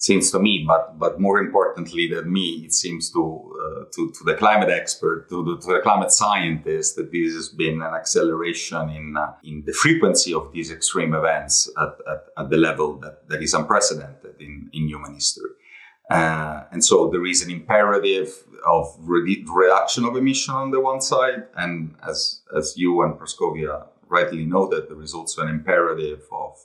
seems 0.00 0.30
to 0.30 0.40
me, 0.40 0.64
but 0.66 0.98
but 0.98 1.20
more 1.20 1.38
importantly 1.38 2.08
than 2.08 2.32
me, 2.32 2.62
it 2.64 2.72
seems 2.72 3.10
to 3.10 3.22
uh, 3.22 3.84
to, 3.94 4.10
to 4.10 4.24
the 4.24 4.34
climate 4.34 4.70
expert, 4.70 5.28
to 5.28 5.44
the, 5.44 5.60
to 5.60 5.74
the 5.74 5.80
climate 5.82 6.10
scientist, 6.10 6.96
that 6.96 7.12
this 7.12 7.34
has 7.34 7.50
been 7.50 7.82
an 7.82 7.94
acceleration 7.94 8.88
in 8.88 9.16
uh, 9.16 9.32
in 9.44 9.62
the 9.66 9.74
frequency 9.74 10.32
of 10.32 10.50
these 10.52 10.70
extreme 10.72 11.12
events 11.14 11.70
at, 11.78 11.92
at, 12.10 12.24
at, 12.38 12.50
the 12.50 12.56
level 12.56 12.98
that, 13.00 13.28
that 13.28 13.42
is 13.42 13.52
unprecedented 13.52 14.34
in, 14.40 14.70
in 14.72 14.88
human 14.88 15.14
history. 15.14 15.50
Uh, 16.10 16.64
and 16.72 16.82
so 16.84 17.08
there 17.10 17.24
is 17.24 17.42
an 17.44 17.50
imperative 17.50 18.30
of 18.66 18.96
re- 19.00 19.44
reduction 19.52 20.04
of 20.04 20.16
emission 20.16 20.54
on 20.54 20.70
the 20.70 20.80
one 20.80 21.00
side, 21.00 21.44
and 21.56 21.94
as 22.06 22.42
as 22.56 22.74
you 22.76 23.02
and 23.02 23.14
Proscovia 23.14 23.86
rightly 24.08 24.44
know, 24.44 24.64
noted, 24.64 24.88
there 24.88 25.02
is 25.02 25.14
also 25.14 25.42
an 25.42 25.48
imperative 25.48 26.22
of 26.32 26.56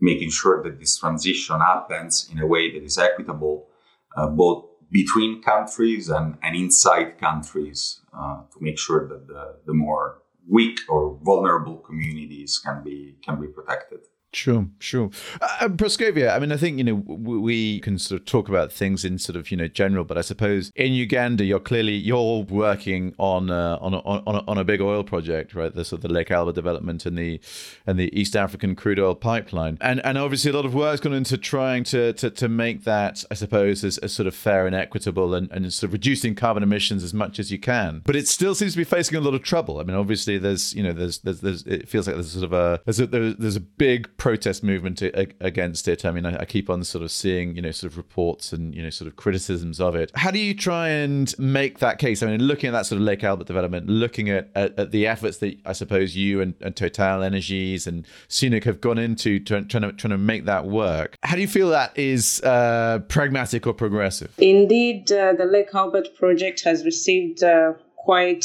making 0.00 0.30
sure 0.30 0.62
that 0.62 0.78
this 0.78 0.98
transition 0.98 1.60
happens 1.60 2.28
in 2.32 2.38
a 2.40 2.46
way 2.46 2.72
that 2.72 2.82
is 2.82 2.98
equitable, 2.98 3.68
uh, 4.16 4.26
both 4.26 4.64
between 4.90 5.42
countries 5.42 6.08
and, 6.08 6.36
and 6.42 6.56
inside 6.56 7.18
countries, 7.18 8.00
uh, 8.12 8.42
to 8.52 8.58
make 8.60 8.78
sure 8.78 9.06
that 9.08 9.28
the, 9.28 9.56
the 9.66 9.74
more 9.74 10.22
weak 10.48 10.80
or 10.88 11.18
vulnerable 11.22 11.76
communities 11.78 12.58
can 12.58 12.82
be 12.82 13.16
can 13.24 13.40
be 13.40 13.46
protected. 13.46 14.00
Sure, 14.32 14.68
sure. 14.78 15.10
Uh, 15.40 15.68
Proscovia, 15.70 16.34
I 16.34 16.38
mean, 16.38 16.52
I 16.52 16.56
think, 16.56 16.78
you 16.78 16.84
know, 16.84 16.94
we 16.94 17.80
can 17.80 17.98
sort 17.98 18.20
of 18.20 18.26
talk 18.26 18.48
about 18.48 18.70
things 18.70 19.04
in 19.04 19.18
sort 19.18 19.34
of, 19.34 19.50
you 19.50 19.56
know, 19.56 19.66
general, 19.66 20.04
but 20.04 20.16
I 20.16 20.20
suppose 20.20 20.70
in 20.76 20.92
Uganda, 20.92 21.44
you're 21.44 21.58
clearly, 21.58 21.94
you're 21.94 22.44
working 22.44 23.12
on, 23.18 23.50
uh, 23.50 23.76
on, 23.80 23.94
a, 23.94 23.98
on, 23.98 24.36
a, 24.36 24.44
on 24.46 24.56
a 24.56 24.62
big 24.62 24.80
oil 24.80 25.02
project, 25.02 25.52
right? 25.52 25.74
The 25.74 25.84
sort 25.84 26.04
of 26.04 26.08
the 26.08 26.14
Lake 26.14 26.30
Albert 26.30 26.54
development 26.54 27.06
and 27.06 27.18
the, 27.18 27.40
and 27.88 27.98
the 27.98 28.16
East 28.18 28.36
African 28.36 28.76
crude 28.76 29.00
oil 29.00 29.16
pipeline. 29.16 29.78
And, 29.80 30.00
and 30.04 30.16
obviously 30.16 30.52
a 30.52 30.54
lot 30.54 30.64
of 30.64 30.74
work's 30.74 31.00
gone 31.00 31.12
into 31.12 31.36
trying 31.36 31.82
to, 31.84 32.12
to, 32.12 32.30
to 32.30 32.48
make 32.48 32.84
that, 32.84 33.24
I 33.32 33.34
suppose, 33.34 33.82
as, 33.82 33.98
as 33.98 34.12
sort 34.12 34.28
of 34.28 34.34
fair 34.36 34.64
and 34.64 34.76
equitable 34.76 35.34
and, 35.34 35.50
and 35.50 35.72
sort 35.72 35.88
of 35.88 35.92
reducing 35.92 36.36
carbon 36.36 36.62
emissions 36.62 37.02
as 37.02 37.12
much 37.12 37.40
as 37.40 37.50
you 37.50 37.58
can. 37.58 38.02
But 38.06 38.14
it 38.14 38.28
still 38.28 38.54
seems 38.54 38.74
to 38.74 38.78
be 38.78 38.84
facing 38.84 39.16
a 39.18 39.20
lot 39.20 39.34
of 39.34 39.42
trouble. 39.42 39.80
I 39.80 39.82
mean, 39.82 39.96
obviously 39.96 40.38
there's, 40.38 40.72
you 40.72 40.84
know, 40.84 40.92
there's, 40.92 41.18
there's, 41.18 41.40
there's 41.40 41.62
it 41.64 41.88
feels 41.88 42.06
like 42.06 42.14
there's 42.14 42.30
sort 42.30 42.44
of 42.44 42.52
a, 42.52 42.80
there's 42.84 43.00
a, 43.00 43.06
there's 43.08 43.56
a 43.56 43.60
big 43.60 44.16
protest 44.20 44.62
movement 44.62 45.00
against 45.40 45.88
it. 45.88 46.04
I 46.04 46.10
mean, 46.10 46.26
I, 46.26 46.40
I, 46.40 46.44
keep 46.44 46.68
on 46.68 46.84
sort 46.84 47.02
of 47.02 47.10
seeing, 47.10 47.56
you 47.56 47.62
know, 47.62 47.70
sort 47.70 47.90
of 47.90 47.96
reports 47.96 48.52
and, 48.52 48.74
you 48.74 48.82
know, 48.82 48.90
sort 48.90 49.08
of 49.08 49.16
criticisms 49.16 49.80
of 49.80 49.94
it. 49.96 50.12
How 50.14 50.30
do 50.30 50.38
you 50.38 50.52
try 50.52 50.88
and 50.88 51.34
make 51.38 51.78
that 51.78 51.98
case? 51.98 52.22
I 52.22 52.26
mean, 52.26 52.42
looking 52.42 52.68
at 52.68 52.72
that 52.72 52.84
sort 52.84 53.00
of 53.00 53.06
Lake 53.06 53.24
Albert 53.24 53.46
development, 53.46 53.88
looking 53.88 54.28
at, 54.28 54.50
at, 54.54 54.78
at 54.78 54.90
the 54.90 55.06
efforts 55.06 55.38
that 55.38 55.58
I 55.64 55.72
suppose 55.72 56.16
you 56.16 56.42
and, 56.42 56.52
and 56.60 56.76
Total 56.76 57.22
Energies 57.22 57.86
and 57.86 58.06
CNOOC 58.28 58.64
have 58.64 58.82
gone 58.82 58.98
into 58.98 59.40
trying 59.40 59.66
to, 59.68 59.92
trying 59.92 60.10
to 60.10 60.18
make 60.18 60.44
that 60.44 60.66
work. 60.66 61.16
How 61.22 61.34
do 61.34 61.40
you 61.40 61.48
feel 61.48 61.70
that 61.70 61.96
is 61.96 62.42
uh, 62.42 62.98
pragmatic 63.08 63.66
or 63.66 63.72
progressive? 63.72 64.34
Indeed, 64.36 65.10
uh, 65.10 65.32
the 65.32 65.46
Lake 65.46 65.74
Albert 65.74 66.08
project 66.18 66.62
has 66.64 66.84
received 66.84 67.42
uh, 67.42 67.72
quite 67.96 68.44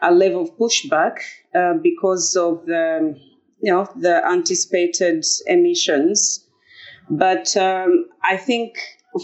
a 0.00 0.12
level 0.12 0.42
of 0.42 0.56
pushback 0.56 1.18
uh, 1.56 1.74
because 1.74 2.36
of 2.36 2.66
the 2.66 3.18
you 3.66 3.72
know 3.72 3.88
the 3.96 4.24
anticipated 4.24 5.24
emissions. 5.46 6.46
But 7.10 7.56
um, 7.56 8.06
I 8.22 8.36
think 8.36 8.78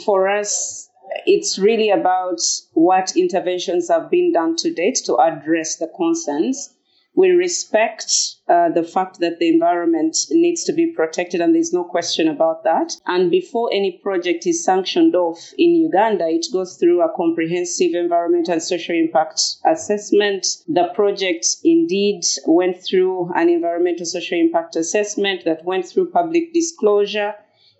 for 0.04 0.28
us, 0.28 0.90
it's 1.26 1.60
really 1.60 1.90
about 1.90 2.40
what 2.72 3.16
interventions 3.16 3.88
have 3.88 4.10
been 4.10 4.32
done 4.32 4.56
to 4.56 4.74
date 4.74 4.98
to 5.06 5.16
address 5.18 5.76
the 5.76 5.86
concerns 5.96 6.74
we 7.14 7.28
respect 7.30 8.10
uh, 8.48 8.70
the 8.70 8.82
fact 8.82 9.20
that 9.20 9.38
the 9.38 9.48
environment 9.48 10.16
needs 10.30 10.64
to 10.64 10.72
be 10.72 10.92
protected, 10.92 11.42
and 11.42 11.54
there's 11.54 11.72
no 11.72 11.84
question 11.84 12.26
about 12.26 12.64
that. 12.64 12.96
And 13.06 13.30
before 13.30 13.70
any 13.70 14.00
project 14.02 14.46
is 14.46 14.64
sanctioned 14.64 15.14
off 15.14 15.52
in 15.58 15.74
Uganda, 15.74 16.26
it 16.28 16.46
goes 16.50 16.78
through 16.78 17.02
a 17.02 17.14
comprehensive 17.14 17.92
environment 17.94 18.48
and 18.48 18.62
social 18.62 18.94
impact 18.94 19.42
assessment. 19.64 20.46
The 20.68 20.90
project 20.94 21.46
indeed 21.62 22.22
went 22.46 22.82
through 22.82 23.30
an 23.34 23.50
environmental 23.50 24.06
social 24.06 24.38
impact 24.38 24.76
assessment 24.76 25.44
that 25.44 25.66
went 25.66 25.86
through 25.86 26.12
public 26.12 26.54
disclosure. 26.54 27.34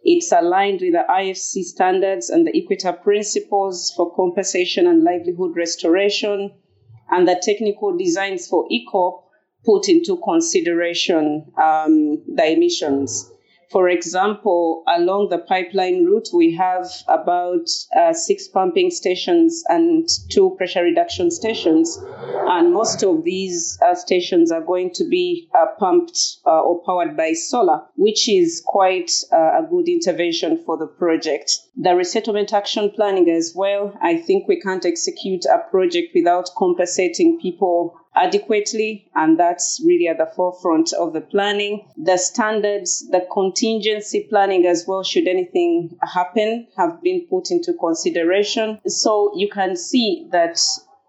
It's 0.04 0.30
aligned 0.32 0.82
with 0.82 0.92
the 0.92 1.06
IFC 1.08 1.62
standards 1.62 2.28
and 2.28 2.46
the 2.46 2.54
Equator 2.54 2.92
principles 2.92 3.92
for 3.96 4.14
compensation 4.14 4.86
and 4.86 5.02
livelihood 5.02 5.56
restoration 5.56 6.52
and 7.12 7.28
the 7.28 7.40
technical 7.40 7.96
designs 7.96 8.48
for 8.48 8.66
EACOP 8.68 9.22
put 9.64 9.88
into 9.88 10.16
consideration 10.16 11.52
um, 11.56 12.24
the 12.34 12.52
emissions. 12.52 13.30
For 13.72 13.88
example, 13.88 14.84
along 14.86 15.30
the 15.30 15.38
pipeline 15.38 16.04
route, 16.04 16.28
we 16.34 16.54
have 16.56 16.90
about 17.08 17.66
uh, 17.96 18.12
six 18.12 18.46
pumping 18.46 18.90
stations 18.90 19.64
and 19.66 20.06
two 20.30 20.54
pressure 20.58 20.82
reduction 20.82 21.30
stations. 21.30 21.98
And 22.48 22.74
most 22.74 23.02
of 23.02 23.24
these 23.24 23.78
uh, 23.80 23.94
stations 23.94 24.52
are 24.52 24.60
going 24.60 24.90
to 24.96 25.04
be 25.08 25.48
uh, 25.54 25.68
pumped 25.78 26.18
uh, 26.44 26.60
or 26.60 26.82
powered 26.84 27.16
by 27.16 27.32
solar, 27.32 27.84
which 27.96 28.28
is 28.28 28.62
quite 28.62 29.10
uh, 29.32 29.62
a 29.62 29.66
good 29.70 29.88
intervention 29.88 30.62
for 30.66 30.76
the 30.76 30.86
project. 30.86 31.58
The 31.74 31.94
resettlement 31.94 32.52
action 32.52 32.90
planning 32.90 33.30
as 33.30 33.54
well. 33.56 33.96
I 34.02 34.18
think 34.18 34.48
we 34.48 34.60
can't 34.60 34.84
execute 34.84 35.46
a 35.46 35.64
project 35.70 36.08
without 36.14 36.50
compensating 36.58 37.40
people 37.40 37.98
adequately, 38.14 39.10
and 39.14 39.38
that's 39.38 39.80
really 39.84 40.08
at 40.08 40.18
the 40.18 40.30
forefront 40.36 40.92
of 40.92 41.12
the 41.12 41.20
planning. 41.20 41.86
The 41.96 42.16
standards, 42.16 43.08
the 43.10 43.26
contingency 43.32 44.26
planning 44.28 44.66
as 44.66 44.84
well, 44.86 45.02
should 45.02 45.28
anything 45.28 45.96
happen, 46.02 46.66
have 46.76 47.02
been 47.02 47.26
put 47.28 47.50
into 47.50 47.72
consideration. 47.74 48.80
So 48.86 49.32
you 49.34 49.48
can 49.48 49.76
see 49.76 50.28
that 50.30 50.60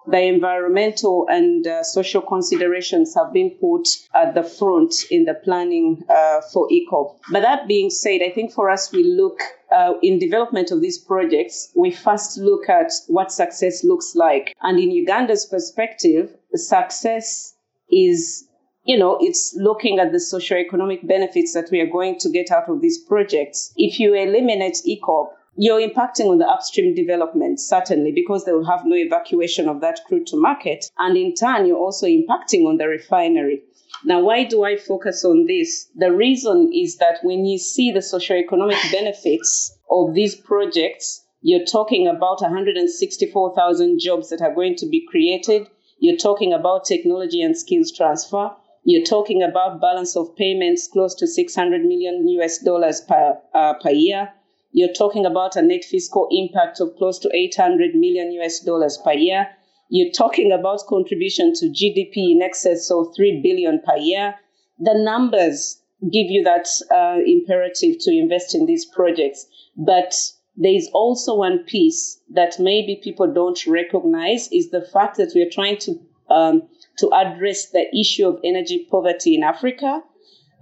the 0.07 0.21
environmental 0.21 1.27
and 1.29 1.65
uh, 1.65 1.83
social 1.83 2.21
considerations 2.21 3.15
have 3.15 3.31
been 3.33 3.51
put 3.61 3.87
at 4.13 4.33
the 4.33 4.43
front 4.43 4.93
in 5.09 5.25
the 5.25 5.33
planning 5.33 6.03
uh, 6.09 6.41
for 6.51 6.67
EACOP. 6.69 7.17
But 7.31 7.41
that 7.41 7.67
being 7.67 7.89
said, 7.89 8.21
I 8.21 8.31
think 8.31 8.51
for 8.51 8.69
us, 8.69 8.91
we 8.91 9.03
look 9.03 9.39
uh, 9.71 9.93
in 10.01 10.19
development 10.19 10.71
of 10.71 10.81
these 10.81 10.97
projects, 10.97 11.71
we 11.75 11.91
first 11.91 12.37
look 12.37 12.69
at 12.69 12.91
what 13.07 13.31
success 13.31 13.83
looks 13.83 14.15
like. 14.15 14.55
And 14.61 14.79
in 14.79 14.91
Uganda's 14.91 15.45
perspective, 15.45 16.35
success 16.53 17.55
is 17.89 18.45
you 18.85 18.97
know, 18.97 19.17
it's 19.21 19.55
looking 19.57 19.99
at 19.99 20.11
the 20.11 20.19
socio-economic 20.19 21.07
benefits 21.07 21.53
that 21.53 21.69
we 21.71 21.79
are 21.79 21.87
going 21.87 22.19
to 22.19 22.29
get 22.29 22.51
out 22.51 22.67
of 22.67 22.81
these 22.81 22.99
projects. 22.99 23.73
If 23.77 23.99
you 23.99 24.13
eliminate 24.13 24.77
EACOP, 24.85 25.29
you're 25.55 25.79
impacting 25.79 26.29
on 26.29 26.39
the 26.39 26.47
upstream 26.47 26.95
development, 26.95 27.59
certainly, 27.59 28.11
because 28.11 28.45
they 28.45 28.51
will 28.51 28.65
have 28.65 28.85
no 28.85 28.95
evacuation 28.95 29.69
of 29.69 29.81
that 29.81 29.99
crude 30.07 30.27
to 30.27 30.37
market. 30.37 30.85
And 30.97 31.15
in 31.15 31.35
turn, 31.35 31.65
you're 31.65 31.77
also 31.77 32.07
impacting 32.07 32.65
on 32.65 32.77
the 32.77 32.87
refinery. 32.87 33.63
Now, 34.03 34.21
why 34.21 34.43
do 34.45 34.63
I 34.63 34.77
focus 34.77 35.23
on 35.23 35.45
this? 35.45 35.89
The 35.95 36.11
reason 36.11 36.71
is 36.73 36.97
that 36.97 37.19
when 37.23 37.45
you 37.45 37.57
see 37.57 37.91
the 37.91 38.01
socio-economic 38.01 38.77
benefits 38.91 39.77
of 39.89 40.13
these 40.13 40.35
projects, 40.35 41.23
you're 41.41 41.65
talking 41.65 42.07
about 42.07 42.41
164,000 42.41 43.99
jobs 43.99 44.29
that 44.29 44.41
are 44.41 44.55
going 44.55 44.75
to 44.77 44.87
be 44.87 45.05
created. 45.07 45.67
You're 45.99 46.17
talking 46.17 46.53
about 46.53 46.85
technology 46.85 47.41
and 47.41 47.55
skills 47.55 47.91
transfer. 47.91 48.51
You're 48.83 49.05
talking 49.05 49.43
about 49.43 49.79
balance 49.79 50.17
of 50.17 50.35
payments 50.35 50.89
close 50.91 51.15
to 51.15 51.27
600 51.27 51.83
million 51.83 52.27
US 52.27 52.57
dollars 52.57 53.01
per, 53.01 53.37
uh, 53.53 53.75
per 53.75 53.91
year. 53.91 54.33
You're 54.73 54.93
talking 54.93 55.25
about 55.25 55.55
a 55.55 55.61
net 55.61 55.85
fiscal 55.85 56.27
impact 56.31 56.81
of 56.81 56.95
close 56.97 57.19
to 57.19 57.29
800 57.33 57.95
million 57.95 58.31
US 58.41 58.59
dollars 58.59 58.97
per 59.03 59.13
year. 59.13 59.47
You're 59.89 60.11
talking 60.11 60.51
about 60.51 60.87
contribution 60.87 61.53
to 61.55 61.67
GDP 61.67 62.31
in 62.31 62.41
excess 62.41 62.89
of 62.89 63.15
3 63.15 63.41
billion 63.43 63.79
per 63.85 63.97
year. 63.97 64.35
The 64.79 64.95
numbers 64.95 65.79
give 66.01 66.27
you 66.29 66.43
that 66.43 66.67
uh, 66.91 67.19
imperative 67.25 67.99
to 67.99 68.11
invest 68.11 68.55
in 68.55 68.65
these 68.65 68.85
projects. 68.85 69.45
But 69.77 70.15
there 70.55 70.73
is 70.73 70.89
also 70.93 71.35
one 71.35 71.59
piece 71.65 72.19
that 72.31 72.59
maybe 72.59 72.99
people 73.03 73.31
don't 73.31 73.65
recognize 73.67 74.49
is 74.51 74.71
the 74.71 74.81
fact 74.81 75.17
that 75.17 75.31
we 75.33 75.41
are 75.41 75.49
trying 75.51 75.77
to 75.79 75.99
um, 76.29 76.63
to 76.97 77.11
address 77.13 77.69
the 77.69 77.85
issue 77.95 78.27
of 78.27 78.39
energy 78.43 78.87
poverty 78.89 79.35
in 79.35 79.43
Africa. 79.43 80.01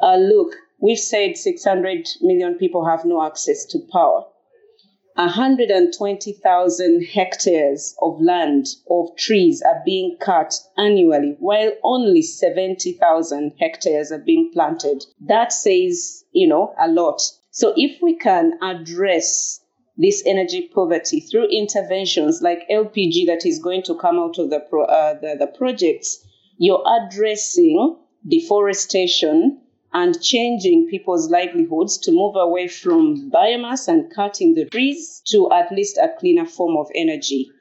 Uh, 0.02 0.18
look, 0.18 0.56
We've 0.82 1.00
said 1.00 1.38
600 1.38 2.10
million 2.22 2.56
people 2.56 2.86
have 2.86 3.06
no 3.06 3.24
access 3.24 3.66
to 3.68 3.80
power. 3.92 4.26
120,000 5.16 7.02
hectares 7.04 7.96
of 8.02 8.22
land, 8.22 8.66
of 8.90 9.16
trees 9.16 9.62
are 9.62 9.84
being 9.86 10.18
cut 10.20 10.54
annually, 10.78 11.36
while 11.40 11.72
only 11.84 12.22
70,000 12.22 13.54
hectares 13.60 14.12
are 14.12 14.20
being 14.20 14.52
planted. 14.52 15.06
That 15.20 15.54
says, 15.54 16.24
you 16.32 16.48
know, 16.48 16.74
a 16.80 16.88
lot. 16.88 17.22
So 17.52 17.74
if 17.76 18.02
we 18.02 18.16
can 18.16 18.54
address 18.64 19.60
this 19.98 20.24
energy 20.26 20.72
poverty 20.74 21.20
through 21.20 21.50
interventions 21.50 22.42
like 22.42 22.68
LPG 22.70 23.28
that 23.28 23.46
is 23.46 23.60
going 23.60 23.84
to 23.84 23.96
come 23.96 24.18
out 24.18 24.40
of 24.40 24.50
the, 24.50 24.62
pro, 24.62 24.86
uh, 24.86 25.20
the, 25.20 25.36
the 25.38 25.48
projects, 25.48 26.26
you're 26.58 26.84
addressing 26.88 27.98
deforestation, 28.28 29.62
and 29.94 30.22
changing 30.22 30.88
people's 30.90 31.30
livelihoods 31.30 31.98
to 32.00 32.12
move 32.12 32.36
away 32.36 32.68
from 32.68 33.30
biomass 33.32 33.88
and 33.88 34.14
cutting 34.14 34.54
the 34.56 34.66
trees 34.66 35.22
to 35.28 35.52
at 35.52 35.72
least 35.72 35.98
a 35.98 36.14
cleaner 36.20 36.46
form 36.46 36.78
of 36.78 36.88
energy. 36.96 37.52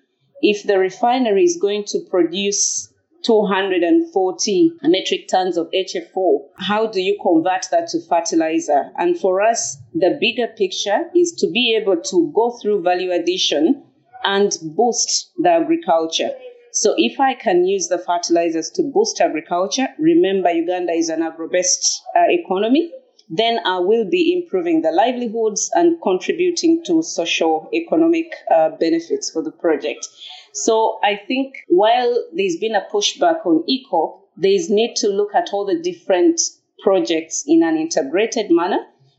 If 0.42 0.62
the 0.62 0.78
refinery 0.78 1.44
is 1.44 1.58
going 1.60 1.84
to 1.88 2.00
produce 2.08 2.92
240 3.24 4.72
metric 4.82 5.28
tons 5.28 5.56
of 5.56 5.70
HFO, 5.72 6.46
how 6.56 6.86
do 6.86 7.00
you 7.00 7.18
convert 7.22 7.66
that 7.70 7.88
to 7.88 8.00
fertilizer? 8.08 8.90
And 8.96 9.18
for 9.18 9.42
us, 9.42 9.76
the 9.92 10.16
bigger 10.20 10.46
picture 10.46 11.10
is 11.14 11.32
to 11.38 11.50
be 11.50 11.76
able 11.80 12.00
to 12.00 12.32
go 12.34 12.56
through 12.62 12.82
value 12.82 13.12
addition 13.12 13.84
and 14.24 14.56
boost 14.62 15.32
the 15.38 15.50
agriculture. 15.50 16.30
So 16.72 16.94
if 16.96 17.18
I 17.18 17.34
can 17.34 17.64
use 17.64 17.88
the 17.88 17.98
fertilizers 17.98 18.70
to 18.70 18.82
boost 18.82 19.20
agriculture, 19.20 19.88
remember 19.98 20.50
Uganda 20.50 20.92
is 20.92 21.08
an 21.08 21.22
agro-based 21.22 22.02
uh, 22.16 22.22
economy, 22.28 22.92
then 23.28 23.60
I 23.64 23.78
will 23.78 24.08
be 24.08 24.42
improving 24.42 24.82
the 24.82 24.90
livelihoods 24.90 25.70
and 25.74 26.00
contributing 26.02 26.82
to 26.86 27.02
social 27.02 27.68
economic 27.72 28.32
uh, 28.50 28.70
benefits 28.70 29.30
for 29.30 29.42
the 29.42 29.52
project. 29.52 30.08
So 30.52 30.98
I 31.02 31.16
think 31.16 31.54
while 31.68 32.26
there's 32.34 32.56
been 32.56 32.74
a 32.74 32.86
pushback 32.92 33.46
on 33.46 33.64
EACOP, 33.68 34.20
there's 34.36 34.68
need 34.68 34.96
to 34.96 35.08
look 35.08 35.34
at 35.34 35.50
all 35.52 35.64
the 35.64 35.80
different 35.80 36.40
projects 36.82 37.44
in 37.46 37.62
an 37.62 37.76
integrated 37.76 38.46
manner 38.50 38.78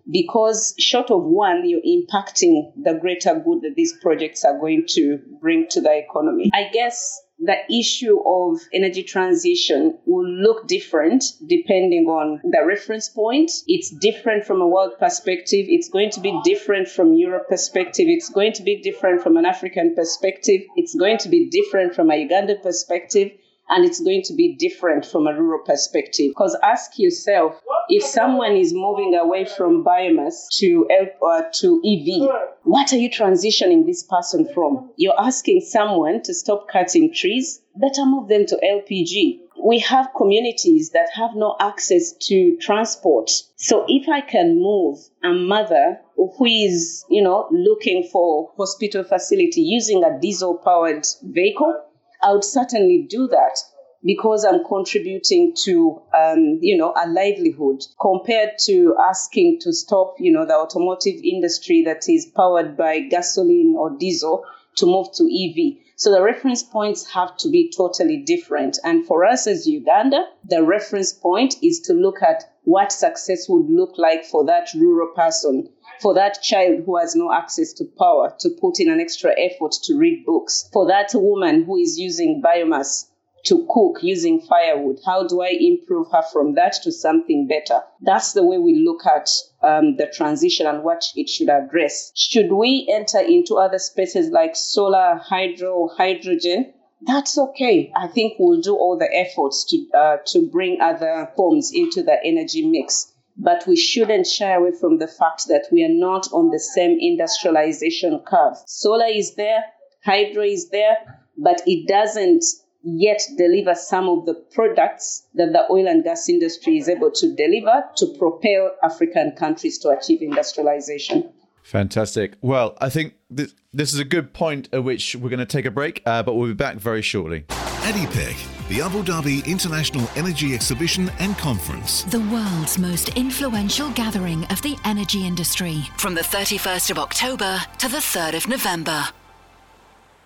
because 0.10 0.74
short 0.80 1.12
of 1.12 1.24
one, 1.24 1.68
you're 1.68 1.82
impacting 1.82 2.72
the 2.76 2.98
greater 3.00 3.36
good 3.36 3.62
that 3.62 3.76
these 3.76 3.94
projects 4.02 4.44
are 4.44 4.60
going 4.60 4.86
to 4.88 5.20
bring 5.40 5.68
to 5.70 5.80
the 5.80 5.96
economy. 5.96 6.50
I 6.54 6.70
guess 6.74 7.22
the 7.44 7.58
issue 7.74 8.20
of 8.26 8.60
energy 8.72 9.04
transition 9.04 9.98
will 10.06 10.28
look 10.28 10.68
different 10.68 11.24
depending 11.46 12.06
on 12.06 12.40
the 12.44 12.64
reference 12.66 13.10
point. 13.10 13.52
It's 13.68 13.90
different 13.90 14.46
from 14.46 14.62
a 14.62 14.68
world 14.68 14.94
perspective. 15.00 15.66
It's 15.68 15.90
going 15.90 16.12
to 16.12 16.20
be 16.20 16.40
different 16.44 16.88
from 16.88 17.14
Europe 17.14 17.50
perspective. 17.50 18.06
It's 18.08 18.30
going 18.30 18.54
to 18.54 18.64
be 18.64 18.82
different 18.82 19.24
from 19.24 19.38
an 19.38 19.46
African 19.46 19.96
perspective. 19.96 20.62
It's 20.76 20.94
going 20.94 21.18
to 21.20 21.30
be 21.30 21.50
different 21.50 21.96
from 21.96 22.12
a 22.12 22.18
Uganda 22.18 22.56
perspective 22.56 23.32
and 23.72 23.86
it's 23.86 24.02
going 24.02 24.22
to 24.24 24.34
be 24.34 24.56
different 24.56 25.06
from 25.06 25.26
a 25.28 25.34
rural 25.34 25.64
perspective. 25.66 26.32
Because 26.32 26.58
ask 26.62 27.00
yourself 27.00 27.60
if 27.88 28.04
someone 28.04 28.56
is 28.58 28.74
moving 28.74 29.16
away 29.16 29.46
from 29.46 29.84
biomass 29.84 30.48
to 30.60 30.88
uh, 31.26 31.44
to 31.54 31.82
EV, 31.84 32.30
what 32.64 32.92
are 32.94 32.98
you 32.98 33.10
transitioning 33.10 33.86
this 33.86 34.04
person 34.04 34.48
from? 34.54 34.92
You're 34.98 35.20
asking 35.20 35.62
someone 35.62 36.22
to 36.24 36.34
stop 36.34 36.68
cutting 36.68 37.14
trees, 37.14 37.62
better 37.76 38.06
move 38.06 38.28
them 38.28 38.46
to 38.48 38.58
LPG. 38.58 39.40
We 39.64 39.80
have 39.80 40.10
communities 40.18 40.90
that 40.92 41.10
have 41.14 41.32
no 41.36 41.56
access 41.60 42.14
to 42.28 42.58
transport. 42.58 43.30
So 43.56 43.86
if 43.88 44.10
I 44.10 44.22
can 44.22 44.56
move 44.56 44.98
a 45.24 45.32
mother 45.34 46.00
who 46.16 46.46
is, 46.46 47.06
you 47.10 47.22
know, 47.22 47.48
looking 47.52 48.10
for 48.12 48.52
hospital 48.58 49.04
facility 49.04 49.62
using 49.62 50.04
a 50.04 50.20
diesel 50.20 50.58
powered 50.58 51.06
vehicle, 51.24 51.76
I 52.24 52.34
would 52.34 52.44
certainly 52.44 53.08
do 53.10 53.28
that 53.28 53.60
because 54.04 54.44
I'm 54.46 54.66
contributing 54.66 55.54
to, 55.64 56.02
um, 56.18 56.60
you 56.62 56.78
know, 56.78 56.94
a 56.96 57.08
livelihood 57.08 57.84
compared 58.00 58.58
to 58.66 58.96
asking 59.00 59.60
to 59.62 59.74
stop, 59.74 60.16
you 60.20 60.32
know, 60.32 60.46
the 60.46 60.56
automotive 60.56 61.22
industry 61.24 61.84
that 61.86 62.10
is 62.10 62.26
powered 62.26 62.76
by 62.78 63.00
gasoline 63.02 63.76
or 63.78 63.92
diesel 63.98 64.46
to 64.78 64.86
move 64.86 65.08
to 65.14 65.24
EV. 65.24 65.78
So 65.96 66.12
the 66.12 66.24
reference 66.24 66.64
points 66.64 67.12
have 67.12 67.38
to 67.38 67.50
be 67.50 67.72
totally 67.76 68.18
different. 68.18 68.80
And 68.84 69.06
for 69.06 69.24
us 69.24 69.46
as 69.46 69.68
Uganda, 69.68 70.26
the 70.44 70.64
reference 70.64 71.14
point 71.14 71.56
is 71.62 71.82
to 71.82 71.94
look 71.94 72.24
at 72.24 72.44
what 72.64 72.92
success 72.92 73.48
would 73.50 73.70
look 73.70 73.98
like 73.98 74.26
for 74.26 74.46
that 74.46 74.70
rural 74.74 75.14
person 75.16 75.70
for 76.02 76.16
that 76.16 76.42
child 76.42 76.84
who 76.86 76.98
has 76.98 77.16
no 77.16 77.32
access 77.32 77.74
to 77.74 77.86
power 77.98 78.36
to 78.40 78.50
put 78.60 78.80
in 78.80 78.90
an 78.90 79.00
extra 79.00 79.32
effort 79.38 79.74
to 79.84 79.98
read 79.98 80.26
books, 80.26 80.68
for 80.74 80.88
that 80.88 81.12
woman 81.14 81.64
who 81.64 81.78
is 81.78 82.00
using 82.00 82.42
biomass 82.44 83.06
to 83.44 83.66
cook 83.70 84.00
using 84.02 84.40
firewood. 84.40 85.00
How 85.06 85.28
do 85.28 85.42
I 85.42 85.50
improve 85.60 86.08
her 86.12 86.22
from 86.32 86.56
that 86.56 86.74
to 86.84 86.92
something 86.92 87.48
better? 87.48 87.82
That's 88.02 88.34
the 88.34 88.44
way 88.44 88.58
we 88.58 88.84
look 88.86 89.06
at 89.06 89.30
um, 89.64 89.96
the 89.98 90.08
transition 90.08 90.68
and 90.68 90.84
what 90.84 91.06
it 91.16 91.30
should 91.30 91.50
address. 91.50 92.12
Should 92.16 92.52
we 92.52 92.88
enter 92.92 93.20
into 93.20 93.56
other 93.56 93.80
spaces 93.80 94.30
like 94.30 94.56
solar, 94.56 95.16
hydro, 95.16 95.88
hydrogen? 95.88 96.74
That's 97.04 97.38
okay. 97.38 97.92
I 97.96 98.08
think 98.08 98.34
we'll 98.38 98.62
do 98.62 98.76
all 98.76 98.98
the 98.98 99.10
efforts 99.12 99.66
to 99.70 99.98
uh, 99.98 100.18
to 100.28 100.48
bring 100.48 100.82
other 100.82 101.32
forms 101.36 101.72
into 101.74 102.04
the 102.04 102.18
energy 102.24 102.68
mix 102.68 103.11
but 103.38 103.66
we 103.68 103.76
shouldn't 103.76 104.28
shy 104.28 104.54
away 104.54 104.72
from 104.80 104.98
the 104.98 105.08
fact 105.08 105.48
that 105.48 105.68
we 105.72 105.84
are 105.84 105.90
not 105.90 106.28
on 106.32 106.50
the 106.50 106.60
same 106.60 106.98
industrialization 107.00 108.20
curve. 108.26 108.58
Solar 108.66 109.08
is 109.08 109.36
there, 109.36 109.64
hydro 110.04 110.44
is 110.44 110.70
there, 110.70 110.98
but 111.38 111.62
it 111.66 111.88
doesn't 111.88 112.44
yet 112.84 113.22
deliver 113.38 113.76
some 113.76 114.10
of 114.10 114.26
the 114.26 114.34
products 114.34 115.28
that 115.36 115.54
the 115.54 115.72
oil 115.72 115.88
and 115.88 116.04
gas 116.04 116.28
industry 116.30 116.78
is 116.78 116.90
able 116.90 117.12
to 117.12 117.36
deliver 117.36 117.84
to 117.96 118.08
propel 118.18 118.72
African 118.84 119.32
countries 119.38 119.78
to 119.80 119.90
achieve 119.90 120.22
industrialization. 120.22 121.32
Fantastic. 121.64 122.38
Well, 122.42 122.76
I 122.82 122.90
think 122.90 123.14
this, 123.30 123.54
this 123.72 123.94
is 123.94 124.00
a 124.00 124.04
good 124.06 124.34
point 124.34 124.70
at 124.74 124.84
which 124.84 125.16
we're 125.16 125.30
going 125.30 125.40
to 125.40 125.46
take 125.46 125.66
a 125.66 125.72
break, 125.72 126.02
uh, 126.06 126.24
but 126.24 126.34
we'll 126.34 126.50
be 126.50 126.54
back 126.56 126.78
very 126.78 127.04
shortly. 127.04 127.46
ADIPEC, 127.48 128.51
the 128.70 128.82
Abu 128.82 129.04
Dhabi 129.04 129.46
International 129.46 130.08
Energy 130.16 130.54
Exhibition 130.54 131.12
and 131.20 131.38
Conference. 131.38 132.04
The 132.04 132.20
world's 132.20 132.78
most 132.78 133.10
influential 133.18 133.90
gathering 133.92 134.46
of 134.46 134.62
the 134.62 134.78
energy 134.86 135.26
industry 135.26 135.84
from 135.98 136.16
the 136.16 136.22
31st 136.22 136.92
of 136.92 137.00
October 137.00 137.60
to 137.80 137.88
the 137.88 137.98
3rd 137.98 138.36
of 138.36 138.48
November. 138.48 139.06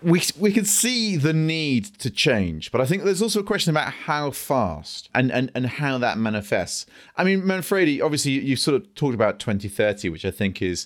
We, 0.01 0.21
we 0.37 0.51
can 0.51 0.65
see 0.65 1.15
the 1.15 1.33
need 1.33 1.85
to 1.99 2.09
change, 2.09 2.71
but 2.71 2.81
I 2.81 2.85
think 2.85 3.03
there's 3.03 3.21
also 3.21 3.39
a 3.39 3.43
question 3.43 3.71
about 3.71 3.91
how 3.91 4.31
fast 4.31 5.09
and, 5.15 5.31
and, 5.31 5.51
and 5.55 5.65
how 5.65 5.97
that 5.97 6.17
manifests. 6.17 6.85
I 7.17 7.23
mean, 7.23 7.41
Manfredi, 7.41 8.01
obviously, 8.01 8.33
you, 8.33 8.41
you 8.41 8.55
sort 8.55 8.75
of 8.75 8.93
talked 8.93 9.15
about 9.15 9.39
2030, 9.39 10.09
which 10.09 10.25
I 10.25 10.31
think 10.31 10.61
is 10.61 10.85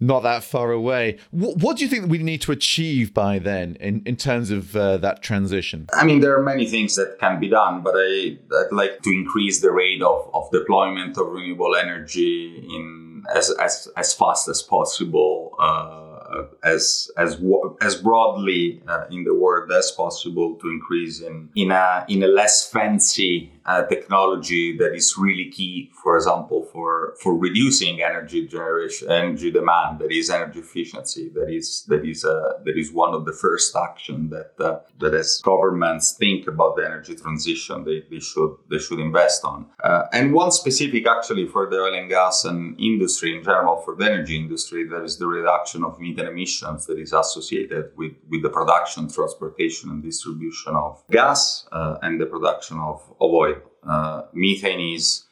not 0.00 0.22
that 0.22 0.44
far 0.44 0.70
away. 0.70 1.18
What, 1.30 1.56
what, 1.58 1.76
do 1.76 1.84
you 1.84 1.90
think 1.90 2.10
we 2.10 2.18
need 2.18 2.40
to 2.42 2.52
achieve 2.52 3.12
by 3.12 3.38
then 3.38 3.76
in, 3.80 4.02
in 4.06 4.16
terms 4.16 4.50
of 4.50 4.76
uh, 4.76 4.98
that 4.98 5.22
transition? 5.22 5.86
I 5.92 6.04
mean, 6.04 6.20
there 6.20 6.38
are 6.38 6.42
many 6.42 6.66
things 6.66 6.94
that 6.96 7.18
can 7.18 7.40
be 7.40 7.48
done, 7.48 7.82
but 7.82 7.94
I, 7.96 8.38
would 8.50 8.72
like 8.72 9.02
to 9.02 9.10
increase 9.10 9.60
the 9.60 9.72
rate 9.72 10.02
of, 10.02 10.30
of 10.32 10.50
deployment 10.52 11.18
of 11.18 11.28
renewable 11.28 11.74
energy 11.74 12.64
in 12.68 13.24
as, 13.34 13.50
as, 13.60 13.88
as 13.96 14.14
fast 14.14 14.48
as 14.48 14.62
possible. 14.62 15.54
Uh, 15.58 16.04
as 16.62 17.10
as 17.16 17.40
as 17.80 17.94
broadly 17.96 18.82
uh, 18.86 19.04
in 19.10 19.24
the 19.24 19.34
world 19.34 19.72
as 19.72 19.90
possible 19.92 20.56
to 20.56 20.68
increase 20.68 21.20
in 21.20 21.48
in 21.54 21.70
a 21.70 22.04
in 22.08 22.22
a 22.22 22.26
less 22.28 22.70
fancy 22.70 23.50
uh, 23.68 23.86
technology 23.86 24.76
that 24.78 24.94
is 24.94 25.14
really 25.18 25.50
key, 25.50 25.90
for 26.02 26.16
example, 26.16 26.66
for 26.72 27.14
for 27.22 27.36
reducing 27.36 28.02
energy 28.02 28.46
generation, 28.46 29.10
energy 29.10 29.50
demand. 29.50 29.98
That 29.98 30.10
is 30.10 30.30
energy 30.30 30.60
efficiency. 30.60 31.28
That 31.34 31.50
is 31.50 31.84
that 31.88 32.02
is 32.04 32.24
uh, 32.24 32.54
that 32.64 32.78
is 32.78 32.90
one 32.92 33.12
of 33.12 33.26
the 33.26 33.34
first 33.34 33.76
action 33.76 34.30
that 34.30 34.52
uh, 34.58 34.78
that 35.00 35.12
as 35.12 35.42
governments 35.44 36.12
think 36.12 36.46
about 36.48 36.76
the 36.76 36.84
energy 36.86 37.14
transition, 37.14 37.84
they, 37.84 38.04
they 38.10 38.20
should 38.20 38.56
they 38.70 38.78
should 38.78 39.00
invest 39.00 39.44
on. 39.44 39.66
Uh, 39.84 40.04
and 40.14 40.32
one 40.32 40.50
specific, 40.50 41.06
actually, 41.06 41.46
for 41.46 41.68
the 41.68 41.76
oil 41.76 41.94
and 41.94 42.08
gas 42.08 42.46
and 42.46 42.80
industry 42.80 43.36
in 43.36 43.44
general, 43.44 43.76
for 43.84 43.94
the 43.94 44.06
energy 44.06 44.36
industry, 44.36 44.88
that 44.88 45.04
is 45.04 45.18
the 45.18 45.26
reduction 45.26 45.84
of 45.84 46.00
methane 46.00 46.26
emissions 46.26 46.86
that 46.86 46.98
is 46.98 47.12
associated 47.12 47.92
with 47.98 48.12
with 48.30 48.42
the 48.42 48.48
production, 48.48 49.10
transportation, 49.10 49.90
and 49.90 50.02
distribution 50.02 50.74
of 50.74 51.04
gas 51.10 51.66
uh, 51.72 51.98
and 52.00 52.18
the 52.18 52.26
production 52.26 52.78
of, 52.78 53.02
of 53.20 53.30
oil. 53.30 53.57
Uh, 53.88 54.22
methane 54.32 54.94
is 54.94 55.24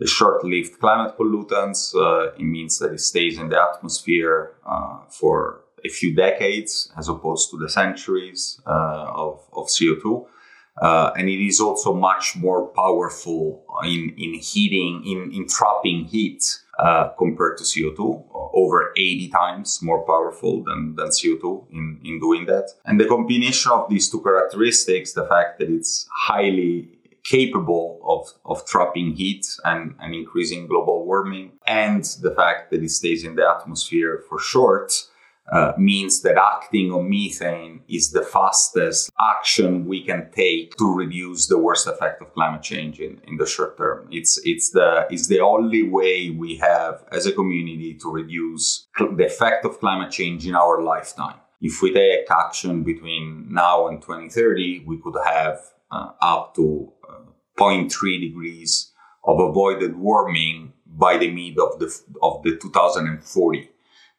a 0.00 0.06
short-lived 0.06 0.78
climate 0.80 1.16
pollutant. 1.16 1.76
Uh, 1.94 2.32
it 2.32 2.42
means 2.42 2.78
that 2.78 2.92
it 2.92 3.00
stays 3.00 3.38
in 3.38 3.48
the 3.48 3.60
atmosphere 3.60 4.54
uh, 4.66 4.98
for 5.08 5.60
a 5.84 5.88
few 5.88 6.14
decades 6.14 6.92
as 6.96 7.08
opposed 7.08 7.50
to 7.50 7.58
the 7.58 7.68
centuries 7.68 8.60
of, 8.66 9.40
of 9.52 9.66
CO2. 9.66 10.26
Uh, 10.80 11.12
and 11.16 11.28
it 11.28 11.40
is 11.40 11.60
also 11.60 11.94
much 11.94 12.34
more 12.34 12.66
powerful 12.68 13.64
in, 13.84 14.12
in 14.18 14.34
heating, 14.34 15.02
in, 15.06 15.30
in 15.32 15.46
trapping 15.46 16.04
heat 16.04 16.42
uh, 16.80 17.10
compared 17.16 17.56
to 17.58 17.62
CO2, 17.62 18.24
over 18.52 18.92
80 18.96 19.28
times 19.28 19.80
more 19.82 20.04
powerful 20.04 20.64
than, 20.64 20.96
than 20.96 21.08
CO2 21.08 21.66
in, 21.70 22.00
in 22.02 22.18
doing 22.18 22.46
that. 22.46 22.70
And 22.84 22.98
the 22.98 23.06
combination 23.06 23.70
of 23.70 23.88
these 23.88 24.10
two 24.10 24.20
characteristics, 24.20 25.12
the 25.12 25.26
fact 25.26 25.60
that 25.60 25.70
it's 25.70 26.08
highly 26.12 26.88
capable 27.24 28.00
of, 28.06 28.32
of 28.44 28.66
trapping 28.66 29.14
heat 29.14 29.46
and, 29.64 29.94
and 30.00 30.14
increasing 30.14 30.66
global 30.66 31.04
warming, 31.06 31.52
and 31.66 32.04
the 32.22 32.34
fact 32.34 32.70
that 32.70 32.82
it 32.82 32.90
stays 32.90 33.24
in 33.24 33.34
the 33.34 33.48
atmosphere 33.48 34.22
for 34.28 34.38
short, 34.38 34.92
uh, 35.52 35.72
means 35.76 36.22
that 36.22 36.38
acting 36.38 36.90
on 36.90 37.08
methane 37.08 37.82
is 37.86 38.12
the 38.12 38.22
fastest 38.22 39.10
action 39.20 39.84
we 39.84 40.02
can 40.02 40.30
take 40.34 40.74
to 40.76 40.94
reduce 40.94 41.48
the 41.48 41.58
worst 41.58 41.86
effect 41.86 42.22
of 42.22 42.32
climate 42.32 42.62
change 42.62 42.98
in, 42.98 43.20
in 43.26 43.36
the 43.36 43.46
short 43.46 43.76
term. 43.76 44.08
It's, 44.10 44.40
it's, 44.44 44.70
the, 44.70 45.06
it's 45.10 45.28
the 45.28 45.40
only 45.40 45.82
way 45.82 46.30
we 46.30 46.56
have 46.56 47.04
as 47.12 47.26
a 47.26 47.32
community 47.32 47.94
to 48.00 48.10
reduce 48.10 48.86
the 48.98 49.26
effect 49.26 49.66
of 49.66 49.78
climate 49.80 50.10
change 50.10 50.46
in 50.46 50.54
our 50.54 50.82
lifetime. 50.82 51.36
If 51.60 51.82
we 51.82 51.92
take 51.92 52.30
action 52.30 52.82
between 52.82 53.48
now 53.50 53.88
and 53.88 54.00
2030, 54.00 54.84
we 54.86 54.98
could 54.98 55.16
have 55.24 55.58
uh, 55.90 56.10
up 56.22 56.54
to 56.54 56.90
0.3 57.58 58.20
degrees 58.20 58.92
of 59.24 59.40
avoided 59.40 59.96
warming 59.96 60.72
by 60.86 61.16
the 61.16 61.30
mid 61.30 61.58
of 61.58 61.78
the, 61.78 61.92
of 62.22 62.42
the 62.42 62.56
2040 62.56 63.70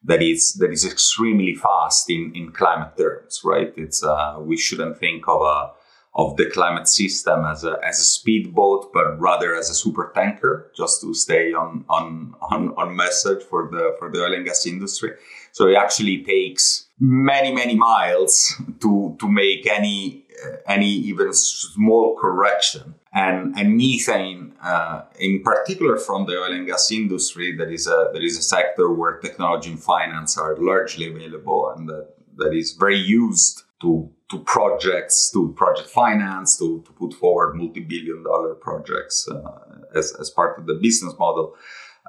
that 0.05 0.21
is 0.21 0.53
that 0.53 0.71
is 0.71 0.85
extremely 0.85 1.55
fast 1.55 2.09
in, 2.09 2.31
in 2.35 2.51
climate 2.51 2.95
terms, 2.97 3.41
right? 3.43 3.73
It's 3.75 4.03
uh, 4.03 4.37
we 4.39 4.57
shouldn't 4.57 4.97
think 4.99 5.27
of 5.27 5.41
a 5.41 5.71
of 6.17 6.37
the 6.37 6.49
climate 6.49 6.87
system 6.87 7.43
as 7.45 7.63
a 7.63 7.77
as 7.83 7.99
a 7.99 8.03
speedboat, 8.03 8.93
but 8.93 9.19
rather 9.19 9.55
as 9.55 9.69
a 9.69 9.73
super 9.73 10.11
tanker, 10.15 10.71
just 10.75 11.01
to 11.01 11.13
stay 11.13 11.53
on 11.53 11.85
on 11.89 12.35
on, 12.51 12.73
on 12.77 12.95
message 12.95 13.43
for 13.43 13.67
the 13.71 13.95
for 13.99 14.11
the 14.11 14.23
oil 14.23 14.33
and 14.33 14.45
gas 14.45 14.65
industry. 14.65 15.13
So 15.51 15.67
it 15.67 15.75
actually 15.75 16.23
takes 16.23 16.87
many 16.99 17.53
many 17.53 17.75
miles 17.75 18.53
to 18.81 19.17
to 19.19 19.27
make 19.27 19.67
any 19.67 20.25
any 20.67 20.89
even 20.89 21.33
small 21.33 22.15
correction 22.15 22.95
and, 23.15 23.57
and 23.57 23.77
methane, 23.77 24.53
uh, 24.61 25.03
in 25.19 25.41
particular 25.41 25.97
from 25.97 26.25
the 26.25 26.33
oil 26.33 26.51
and 26.51 26.67
gas 26.67 26.91
industry, 26.91 27.55
that 27.55 27.71
is 27.71 27.87
a 27.87 28.09
that 28.13 28.21
is 28.21 28.37
a 28.37 28.41
sector 28.41 28.91
where 28.91 29.19
technology 29.19 29.71
and 29.71 29.81
finance 29.81 30.37
are 30.37 30.57
largely 30.57 31.07
available, 31.07 31.73
and 31.75 31.87
that, 31.87 32.09
that 32.35 32.53
is 32.53 32.73
very 32.73 32.97
used 32.97 33.63
to 33.81 34.11
to 34.29 34.39
projects, 34.39 35.31
to 35.31 35.53
project 35.53 35.87
finance, 35.87 36.57
to, 36.57 36.81
to 36.85 36.91
put 36.93 37.13
forward 37.13 37.55
multi-billion 37.55 38.23
dollar 38.23 38.55
projects 38.55 39.29
uh, 39.31 39.51
as, 39.95 40.13
as 40.19 40.31
part 40.31 40.59
of 40.59 40.65
the 40.65 40.73
business 40.73 41.13
model. 41.17 41.55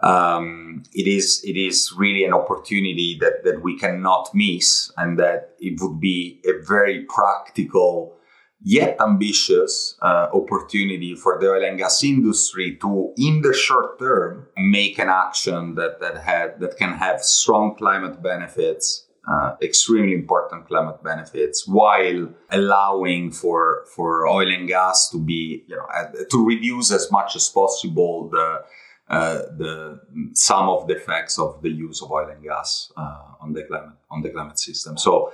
Um, 0.02 0.82
it 0.92 1.06
is 1.06 1.40
it 1.44 1.56
is 1.56 1.92
really 1.96 2.24
an 2.24 2.34
opportunity 2.34 3.16
that, 3.20 3.44
that 3.44 3.62
we 3.62 3.78
cannot 3.78 4.34
miss, 4.34 4.90
and 4.96 5.18
that 5.20 5.54
it 5.60 5.80
would 5.80 6.00
be 6.00 6.40
a 6.44 6.60
very 6.66 7.04
practical 7.04 8.15
yet 8.62 8.96
ambitious 9.00 9.96
uh, 10.02 10.28
opportunity 10.32 11.14
for 11.14 11.38
the 11.40 11.50
oil 11.50 11.64
and 11.64 11.78
gas 11.78 12.02
industry 12.02 12.76
to, 12.80 13.12
in 13.16 13.42
the 13.42 13.52
short 13.52 13.98
term, 13.98 14.46
make 14.56 14.98
an 14.98 15.08
action 15.08 15.74
that 15.74 16.00
that 16.00 16.18
had 16.18 16.60
that 16.60 16.76
can 16.76 16.94
have 16.94 17.20
strong 17.20 17.74
climate 17.76 18.22
benefits, 18.22 19.06
uh, 19.30 19.56
extremely 19.62 20.14
important 20.14 20.66
climate 20.66 21.02
benefits, 21.02 21.66
while 21.66 22.28
allowing 22.50 23.30
for 23.30 23.84
for 23.94 24.26
oil 24.26 24.48
and 24.48 24.68
gas 24.68 25.10
to 25.10 25.18
be 25.18 25.64
you 25.66 25.76
know 25.76 25.86
uh, 25.94 26.06
to 26.30 26.46
reduce 26.46 26.90
as 26.92 27.10
much 27.12 27.36
as 27.36 27.48
possible 27.48 28.28
the 28.30 28.62
uh, 29.08 29.42
the 29.56 30.00
some 30.32 30.68
of 30.68 30.88
the 30.88 30.96
effects 30.96 31.38
of 31.38 31.62
the 31.62 31.70
use 31.70 32.02
of 32.02 32.10
oil 32.10 32.28
and 32.28 32.42
gas 32.42 32.90
uh, 32.96 33.22
on 33.40 33.52
the 33.52 33.62
climate 33.62 33.94
on 34.10 34.22
the 34.22 34.30
climate 34.30 34.58
system. 34.58 34.96
So 34.96 35.32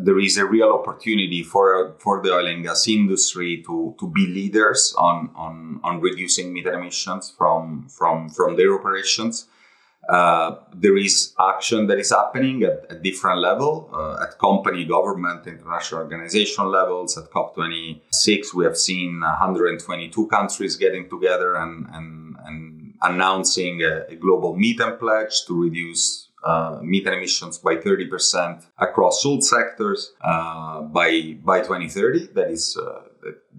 there 0.00 0.18
is 0.18 0.36
a 0.38 0.46
real 0.46 0.70
opportunity 0.72 1.42
for 1.42 1.94
for 1.98 2.22
the 2.22 2.32
oil 2.32 2.46
and 2.46 2.62
gas 2.64 2.88
industry 2.88 3.62
to 3.66 3.94
to 3.98 4.08
be 4.08 4.26
leaders 4.26 4.94
on 4.96 5.30
on, 5.34 5.80
on 5.84 6.00
reducing 6.00 6.52
methane 6.52 6.74
emissions 6.74 7.30
from 7.36 7.86
from 7.88 8.28
from 8.28 8.56
their 8.56 8.74
operations. 8.74 9.46
Uh, 10.08 10.56
there 10.74 10.98
is 10.98 11.32
action 11.40 11.86
that 11.86 11.98
is 11.98 12.10
happening 12.10 12.62
at, 12.62 12.84
a 12.90 12.94
different 12.94 13.40
level 13.40 13.88
uh, 13.92 14.22
at 14.22 14.38
company, 14.38 14.84
government, 14.84 15.46
international 15.46 16.02
organization 16.02 16.66
levels. 16.66 17.16
At 17.16 17.30
COP26, 17.30 18.52
we 18.54 18.64
have 18.64 18.76
seen 18.76 19.20
122 19.20 20.26
countries 20.26 20.76
getting 20.76 21.08
together 21.08 21.54
and, 21.54 21.86
and, 21.94 22.36
and 22.44 22.94
announcing 23.00 23.82
a, 23.82 24.04
a 24.10 24.16
global 24.16 24.54
methane 24.54 24.98
pledge 24.98 25.46
to 25.46 25.58
reduce 25.58 26.23
uh, 26.44 26.78
methane 26.82 27.14
emissions 27.14 27.58
by 27.58 27.76
30% 27.76 28.64
across 28.78 29.24
all 29.24 29.40
sectors 29.40 30.12
uh, 30.20 30.82
by 30.82 31.36
by 31.42 31.60
2030. 31.60 32.28
That 32.34 32.50
is, 32.50 32.76
uh, 32.76 33.02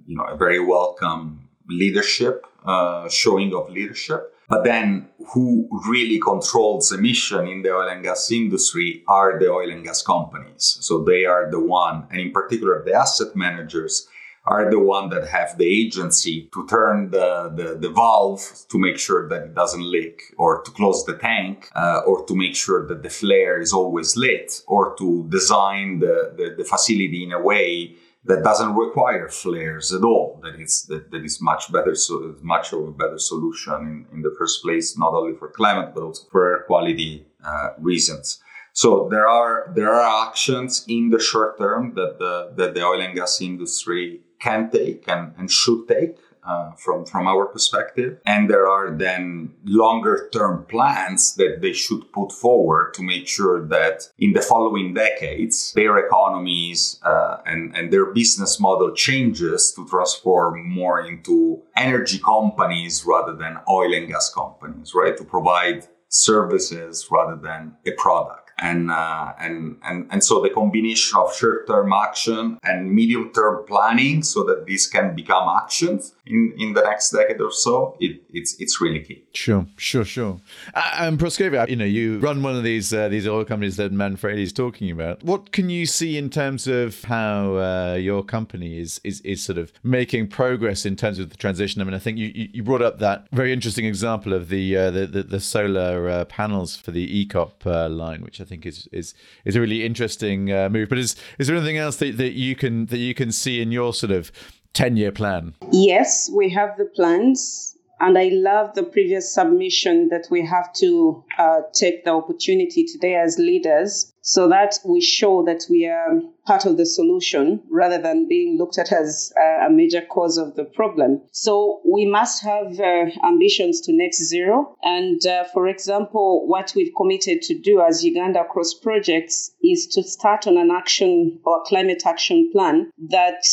you 0.05 0.15
know, 0.15 0.25
a 0.25 0.37
very 0.37 0.59
welcome 0.59 1.49
leadership 1.67 2.45
uh, 2.65 3.09
showing 3.09 3.53
of 3.53 3.69
leadership. 3.69 4.31
But 4.47 4.63
then, 4.63 5.09
who 5.33 5.67
really 5.87 6.19
controls 6.19 6.91
emission 6.91 7.47
in 7.47 7.63
the 7.63 7.73
oil 7.73 7.89
and 7.89 8.03
gas 8.03 8.31
industry 8.31 9.03
are 9.07 9.39
the 9.39 9.49
oil 9.49 9.71
and 9.71 9.83
gas 9.83 10.03
companies. 10.03 10.77
So 10.81 11.03
they 11.03 11.25
are 11.25 11.49
the 11.49 11.59
one, 11.59 12.05
and 12.11 12.19
in 12.19 12.31
particular, 12.31 12.83
the 12.85 12.93
asset 12.93 13.35
managers 13.35 14.07
are 14.47 14.69
the 14.69 14.79
one 14.79 15.09
that 15.09 15.27
have 15.27 15.57
the 15.57 15.65
agency 15.65 16.49
to 16.53 16.67
turn 16.67 17.09
the, 17.09 17.51
the, 17.55 17.75
the, 17.75 17.89
valve 17.89 18.41
to 18.69 18.77
make 18.77 18.97
sure 18.97 19.27
that 19.27 19.43
it 19.43 19.55
doesn't 19.55 19.89
leak 19.89 20.21
or 20.37 20.61
to 20.61 20.71
close 20.71 21.03
the 21.05 21.17
tank 21.17 21.69
uh, 21.75 22.01
or 22.05 22.25
to 22.25 22.35
make 22.35 22.55
sure 22.55 22.87
that 22.87 23.01
the 23.01 23.09
flare 23.09 23.59
is 23.59 23.73
always 23.73 24.15
lit 24.15 24.61
or 24.67 24.95
to 24.97 25.25
design 25.29 25.99
the, 25.99 26.33
the, 26.37 26.55
the, 26.57 26.63
facility 26.63 27.23
in 27.23 27.31
a 27.31 27.41
way 27.41 27.95
that 28.23 28.43
doesn't 28.43 28.75
require 28.75 29.29
flares 29.29 29.91
at 29.93 30.03
all 30.03 30.39
that 30.43 30.59
is 30.59 30.85
that, 30.89 31.11
that 31.11 31.23
is 31.23 31.41
much 31.41 31.71
better 31.71 31.95
so 31.95 32.35
much 32.41 32.73
of 32.73 32.87
a 32.87 32.91
better 32.91 33.19
solution 33.19 34.05
in, 34.11 34.17
in 34.17 34.21
the 34.21 34.33
first 34.37 34.61
place 34.63 34.97
not 34.97 35.13
only 35.13 35.35
for 35.37 35.49
climate 35.49 35.91
but 35.93 36.03
also 36.03 36.27
for 36.31 36.51
air 36.51 36.63
quality 36.63 37.25
uh, 37.43 37.69
reasons. 37.77 38.41
So 38.73 39.07
there 39.09 39.27
are 39.27 39.71
there 39.73 39.93
are 39.93 40.27
actions 40.27 40.83
in 40.89 41.09
the 41.09 41.19
short 41.19 41.57
term 41.57 41.93
that 41.95 42.19
the 42.19 42.51
that 42.57 42.73
the 42.73 42.83
oil 42.83 42.99
and 42.99 43.15
gas 43.15 43.39
industry 43.39 44.21
can 44.39 44.69
take 44.69 45.07
and, 45.07 45.33
and 45.37 45.51
should 45.51 45.87
take 45.87 46.17
uh, 46.45 46.71
from 46.73 47.05
from 47.05 47.27
our 47.27 47.45
perspective. 47.45 48.19
And 48.25 48.49
there 48.49 48.67
are 48.67 48.91
then 48.91 49.53
longer 49.65 50.29
term 50.31 50.65
plans 50.65 51.35
that 51.35 51.59
they 51.61 51.73
should 51.73 52.11
put 52.11 52.31
forward 52.31 52.93
to 52.93 53.03
make 53.03 53.27
sure 53.27 53.65
that 53.67 54.09
in 54.19 54.33
the 54.33 54.41
following 54.41 54.93
decades 54.93 55.73
their 55.73 55.97
economies 55.97 56.99
uh, 57.03 57.37
and 57.45 57.75
and 57.75 57.91
their 57.91 58.05
business 58.05 58.59
model 58.59 58.93
changes 58.93 59.73
to 59.75 59.87
transform 59.87 60.69
more 60.69 61.01
into 61.01 61.61
energy 61.75 62.19
companies 62.19 63.03
rather 63.05 63.35
than 63.35 63.57
oil 63.69 63.93
and 63.93 64.07
gas 64.07 64.31
companies 64.33 64.93
right? 64.93 65.17
To 65.17 65.23
provide 65.23 65.87
services 66.09 67.07
rather 67.11 67.35
than 67.35 67.75
a 67.85 67.91
product 67.93 68.44
and 68.59 68.89
uh, 68.89 69.33
and 69.39 69.77
and 69.83 70.07
and 70.11 70.23
so 70.23 70.41
the 70.41 70.49
combination 70.49 71.17
of 71.19 71.35
short-term 71.35 71.91
action 71.91 72.57
and 72.63 72.91
medium-term 72.91 73.65
planning, 73.67 74.23
so 74.23 74.43
that 74.43 74.65
this 74.65 74.87
can 74.87 75.15
become 75.15 75.47
actions 75.49 76.15
in 76.25 76.53
in 76.57 76.73
the 76.73 76.81
next 76.81 77.11
decade 77.11 77.41
or 77.41 77.51
so, 77.51 77.97
it, 77.99 78.21
it's 78.33 78.55
it's 78.59 78.79
really 78.79 79.01
key. 79.01 79.23
Sure, 79.33 79.65
sure, 79.77 80.05
sure. 80.05 80.39
Uh, 80.73 80.91
and 80.99 81.19
Proscovia, 81.19 81.67
you 81.69 81.75
know, 81.75 81.85
you 81.85 82.19
run 82.19 82.41
one 82.41 82.55
of 82.55 82.63
these 82.63 82.93
uh, 82.93 83.09
these 83.09 83.27
oil 83.27 83.45
companies 83.45 83.77
that 83.77 83.91
Manfredi 83.91 84.43
is 84.43 84.53
talking 84.53 84.89
about. 84.89 85.23
What 85.23 85.51
can 85.51 85.69
you 85.69 85.85
see 85.85 86.17
in 86.17 86.29
terms 86.29 86.67
of 86.67 87.03
how 87.03 87.57
uh, 87.57 87.97
your 87.99 88.23
company 88.23 88.79
is, 88.79 89.01
is 89.03 89.21
is 89.21 89.43
sort 89.43 89.57
of 89.57 89.73
making 89.83 90.27
progress 90.27 90.85
in 90.85 90.95
terms 90.95 91.19
of 91.19 91.29
the 91.29 91.37
transition? 91.37 91.81
I 91.81 91.85
mean, 91.85 91.93
I 91.93 91.99
think 91.99 92.17
you 92.17 92.31
you 92.53 92.63
brought 92.63 92.81
up 92.81 92.99
that 92.99 93.27
very 93.31 93.51
interesting 93.51 93.85
example 93.85 94.33
of 94.33 94.49
the 94.49 94.77
uh, 94.77 94.91
the, 94.91 95.05
the, 95.07 95.23
the 95.23 95.39
solar 95.39 96.09
uh, 96.09 96.25
panels 96.25 96.77
for 96.77 96.91
the 96.91 97.25
EACOP 97.25 97.65
line, 97.91 98.21
which 98.21 98.39
I 98.39 98.44
think 98.45 98.65
is 98.65 98.87
is 98.91 99.13
is 99.43 99.55
a 99.55 99.61
really 99.61 99.85
interesting 99.85 100.51
uh, 100.51 100.69
move. 100.69 100.89
But 100.89 100.97
is 100.97 101.15
is 101.39 101.47
there 101.47 101.55
anything 101.55 101.77
else 101.77 101.97
that, 101.97 102.17
that 102.17 102.33
you 102.33 102.55
can 102.55 102.85
that 102.87 102.97
you 102.97 103.13
can 103.13 103.31
see 103.31 103.61
in 103.61 103.71
your 103.71 103.93
sort 103.93 104.11
of 104.11 104.31
ten 104.73 104.97
year 104.97 105.11
plan? 105.11 105.55
Yes, 105.71 106.29
we 106.33 106.49
have 106.49 106.77
the 106.77 106.85
plans. 106.85 107.74
And 107.99 108.17
I 108.17 108.29
love 108.31 108.75
the 108.75 108.83
previous 108.83 109.33
submission 109.33 110.09
that 110.09 110.27
we 110.29 110.45
have 110.45 110.73
to 110.73 111.23
uh, 111.37 111.61
take 111.73 112.03
the 112.03 112.11
opportunity 112.11 112.85
today 112.85 113.15
as 113.15 113.39
leaders 113.39 114.11
so 114.21 114.49
that 114.49 114.79
we 114.83 115.01
show 115.01 115.43
that 115.45 115.65
we 115.69 115.85
are 115.85 116.19
part 116.45 116.65
of 116.65 116.77
the 116.77 116.85
solution 116.85 117.61
rather 117.69 118.01
than 118.01 118.27
being 118.27 118.57
looked 118.57 118.77
at 118.77 118.91
as 118.91 119.31
a 119.37 119.69
major 119.69 120.01
cause 120.01 120.37
of 120.37 120.55
the 120.55 120.65
problem. 120.65 121.21
So 121.31 121.81
we 121.85 122.05
must 122.05 122.43
have 122.43 122.79
uh, 122.79 123.05
ambitions 123.23 123.81
to 123.81 123.93
net 123.93 124.13
zero. 124.13 124.75
And 124.83 125.25
uh, 125.25 125.45
for 125.53 125.67
example, 125.67 126.47
what 126.47 126.73
we've 126.75 126.93
committed 126.97 127.43
to 127.43 127.57
do 127.57 127.81
as 127.81 128.03
Uganda 128.03 128.43
Cross 128.51 128.75
Projects 128.81 129.51
is 129.63 129.87
to 129.93 130.03
start 130.03 130.47
on 130.47 130.57
an 130.57 130.71
action 130.71 131.39
or 131.45 131.63
climate 131.65 132.03
action 132.05 132.49
plan 132.51 132.91
that 133.09 133.45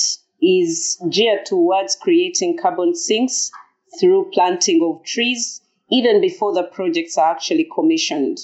is 0.42 1.00
geared 1.08 1.46
towards 1.46 1.96
creating 1.96 2.58
carbon 2.60 2.94
sinks 2.94 3.50
through 3.98 4.30
planting 4.32 4.82
of 4.82 5.04
trees 5.04 5.60
even 5.90 6.20
before 6.20 6.54
the 6.54 6.62
projects 6.62 7.18
are 7.18 7.30
actually 7.30 7.68
commissioned. 7.74 8.38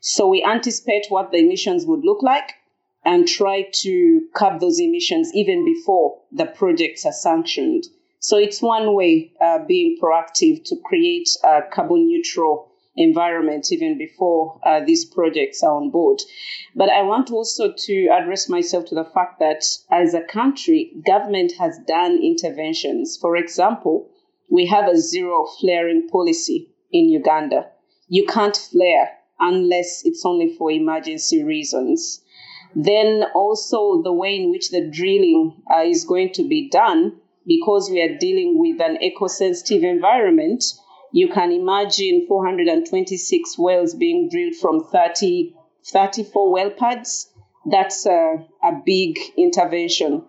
So 0.00 0.26
we 0.28 0.44
anticipate 0.44 1.06
what 1.08 1.30
the 1.30 1.38
emissions 1.38 1.86
would 1.86 2.04
look 2.04 2.22
like 2.22 2.54
and 3.04 3.26
try 3.26 3.62
to 3.62 4.22
curb 4.34 4.60
those 4.60 4.80
emissions 4.80 5.32
even 5.34 5.64
before 5.64 6.20
the 6.32 6.46
projects 6.46 7.06
are 7.06 7.12
sanctioned. 7.12 7.84
So 8.20 8.36
it's 8.36 8.60
one 8.60 8.94
way 8.94 9.32
uh, 9.40 9.60
being 9.66 9.96
proactive 10.02 10.64
to 10.64 10.76
create 10.84 11.28
a 11.44 11.60
carbon 11.72 12.06
neutral 12.06 12.72
environment 12.96 13.70
even 13.70 13.96
before 13.96 14.58
uh, 14.64 14.80
these 14.84 15.04
projects 15.04 15.62
are 15.62 15.76
on 15.76 15.90
board. 15.90 16.20
But 16.74 16.90
I 16.90 17.02
want 17.02 17.30
also 17.30 17.72
to 17.72 18.06
address 18.08 18.48
myself 18.48 18.86
to 18.86 18.96
the 18.96 19.04
fact 19.04 19.38
that 19.38 19.64
as 19.90 20.14
a 20.14 20.22
country, 20.22 20.92
government 21.06 21.52
has 21.60 21.78
done 21.86 22.20
interventions. 22.22 23.16
For 23.16 23.36
example, 23.36 24.10
we 24.50 24.66
have 24.66 24.88
a 24.88 24.96
zero 24.96 25.46
flaring 25.60 26.08
policy 26.08 26.70
in 26.90 27.08
Uganda. 27.08 27.70
You 28.08 28.26
can't 28.26 28.56
flare 28.56 29.10
unless 29.38 30.04
it's 30.04 30.24
only 30.24 30.54
for 30.54 30.70
emergency 30.70 31.44
reasons. 31.44 32.22
Then 32.74 33.24
also 33.34 34.02
the 34.02 34.12
way 34.12 34.36
in 34.36 34.50
which 34.50 34.70
the 34.70 34.88
drilling 34.90 35.62
uh, 35.70 35.82
is 35.82 36.04
going 36.04 36.32
to 36.34 36.46
be 36.46 36.68
done, 36.68 37.20
because 37.46 37.90
we 37.90 38.02
are 38.02 38.18
dealing 38.18 38.58
with 38.58 38.80
an 38.80 39.02
eco-sensitive 39.02 39.82
environment, 39.82 40.64
you 41.12 41.28
can 41.28 41.50
imagine 41.50 42.26
426 42.28 43.58
wells 43.58 43.94
being 43.94 44.28
drilled 44.28 44.54
from 44.56 44.84
30, 44.84 45.54
34 45.86 46.52
well 46.52 46.70
pads. 46.70 47.30
That's 47.64 48.06
a, 48.06 48.46
a 48.62 48.72
big 48.84 49.18
intervention. 49.36 50.24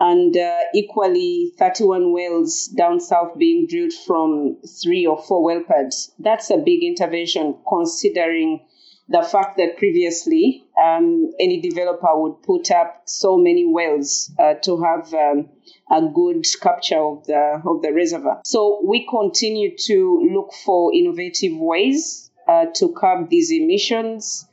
And 0.00 0.34
uh, 0.34 0.60
equally, 0.74 1.52
31 1.58 2.12
wells 2.12 2.66
down 2.66 3.00
south 3.00 3.36
being 3.36 3.66
drilled 3.68 3.92
from 3.92 4.56
three 4.82 5.06
or 5.06 5.22
four 5.22 5.44
well 5.44 5.62
pads. 5.62 6.10
That's 6.18 6.50
a 6.50 6.56
big 6.56 6.82
intervention 6.82 7.56
considering 7.68 8.66
the 9.10 9.22
fact 9.22 9.56
that 9.56 9.76
previously 9.76 10.64
um, 10.80 11.32
any 11.38 11.60
developer 11.60 12.08
would 12.12 12.42
put 12.42 12.70
up 12.70 13.02
so 13.06 13.36
many 13.36 13.66
wells 13.66 14.30
uh, 14.38 14.54
to 14.54 14.80
have 14.82 15.12
um, 15.12 15.48
a 15.90 16.00
good 16.14 16.46
capture 16.62 17.00
of 17.00 17.26
the 17.26 17.60
of 17.66 17.82
the 17.82 17.92
reservoir. 17.92 18.40
So 18.44 18.80
we 18.86 19.06
continue 19.10 19.76
to 19.86 20.28
look 20.32 20.52
for 20.64 20.94
innovative 20.94 21.56
ways 21.56 22.30
uh, 22.48 22.66
to 22.76 22.94
curb 22.96 23.28
these 23.28 23.50
emissions. 23.52 24.46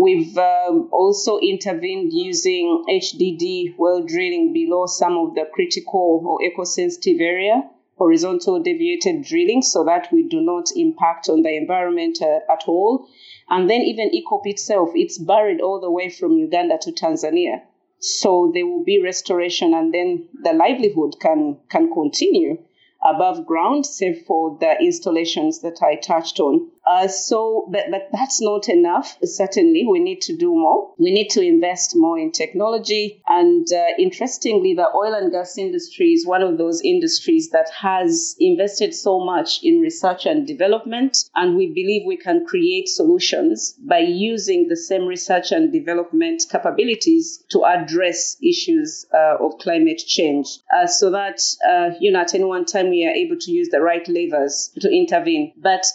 We've 0.00 0.38
um, 0.38 0.88
also 0.92 1.38
intervened 1.40 2.10
using 2.14 2.86
HDD 2.88 3.74
well 3.76 4.02
drilling 4.02 4.54
below 4.54 4.86
some 4.86 5.18
of 5.18 5.34
the 5.34 5.44
critical 5.52 6.22
or 6.24 6.42
eco-sensitive 6.42 7.20
area 7.20 7.68
horizontal 7.98 8.62
deviated 8.62 9.22
drilling 9.24 9.60
so 9.60 9.84
that 9.84 10.08
we 10.10 10.22
do 10.22 10.40
not 10.40 10.70
impact 10.74 11.28
on 11.28 11.42
the 11.42 11.54
environment 11.54 12.16
uh, 12.22 12.38
at 12.50 12.62
all. 12.66 13.06
And 13.50 13.68
then 13.68 13.82
even 13.82 14.08
EACOP 14.08 14.46
itself, 14.46 14.88
it's 14.94 15.18
buried 15.18 15.60
all 15.60 15.80
the 15.82 15.90
way 15.90 16.08
from 16.08 16.38
Uganda 16.38 16.78
to 16.80 16.92
Tanzania. 16.92 17.60
So 17.98 18.52
there 18.54 18.66
will 18.66 18.84
be 18.84 19.02
restoration 19.02 19.74
and 19.74 19.92
then 19.92 20.28
the 20.32 20.54
livelihood 20.54 21.16
can, 21.20 21.58
can 21.68 21.92
continue 21.92 22.56
above 23.02 23.46
ground, 23.46 23.84
save 23.84 24.24
for 24.26 24.56
the 24.60 24.80
installations 24.80 25.60
that 25.60 25.82
I 25.82 25.96
touched 25.96 26.40
on. 26.40 26.70
Uh, 26.90 27.06
so, 27.06 27.68
but, 27.70 27.84
but 27.90 28.08
that's 28.12 28.42
not 28.42 28.68
enough. 28.68 29.16
Certainly, 29.22 29.86
we 29.88 30.00
need 30.00 30.20
to 30.22 30.36
do 30.36 30.50
more. 30.50 30.92
We 30.98 31.12
need 31.12 31.28
to 31.30 31.40
invest 31.40 31.92
more 31.94 32.18
in 32.18 32.32
technology. 32.32 33.22
And 33.28 33.66
uh, 33.72 33.84
interestingly, 33.98 34.74
the 34.74 34.88
oil 34.94 35.14
and 35.14 35.30
gas 35.30 35.56
industry 35.56 36.08
is 36.08 36.26
one 36.26 36.42
of 36.42 36.58
those 36.58 36.80
industries 36.82 37.50
that 37.50 37.70
has 37.80 38.34
invested 38.40 38.92
so 38.92 39.24
much 39.24 39.60
in 39.62 39.80
research 39.80 40.26
and 40.26 40.46
development. 40.46 41.16
And 41.36 41.56
we 41.56 41.68
believe 41.68 42.02
we 42.06 42.16
can 42.16 42.44
create 42.44 42.88
solutions 42.88 43.74
by 43.78 44.00
using 44.00 44.66
the 44.68 44.76
same 44.76 45.04
research 45.06 45.52
and 45.52 45.72
development 45.72 46.42
capabilities 46.50 47.44
to 47.50 47.64
address 47.64 48.36
issues 48.42 49.06
uh, 49.14 49.36
of 49.44 49.58
climate 49.60 50.02
change. 50.04 50.58
Uh, 50.74 50.88
so 50.88 51.10
that, 51.10 51.40
uh, 51.68 51.90
you 52.00 52.10
know, 52.10 52.20
at 52.20 52.34
any 52.34 52.44
one 52.44 52.64
time 52.64 52.90
we 52.90 53.06
are 53.06 53.14
able 53.14 53.36
to 53.38 53.52
use 53.52 53.68
the 53.68 53.80
right 53.80 54.08
levers 54.08 54.72
to 54.80 54.90
intervene. 54.90 55.52
But 55.56 55.86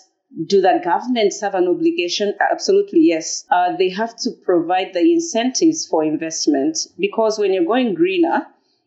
do 0.44 0.62
the 0.62 0.82
governments 0.84 1.42
have 1.42 1.56
an 1.56 1.68
obligation? 1.68 2.34
Absolutely, 2.52 3.02
yes. 3.02 3.46
Uh, 3.50 3.76
they 3.78 3.90
have 3.90 4.16
to 4.18 4.32
provide 4.44 4.94
the 4.94 5.14
incentives 5.14 5.88
for 5.88 6.04
investment 6.04 6.78
because 7.00 7.40
when 7.40 7.54
you're 7.54 7.66
going 7.66 7.94
greener, 7.94 8.46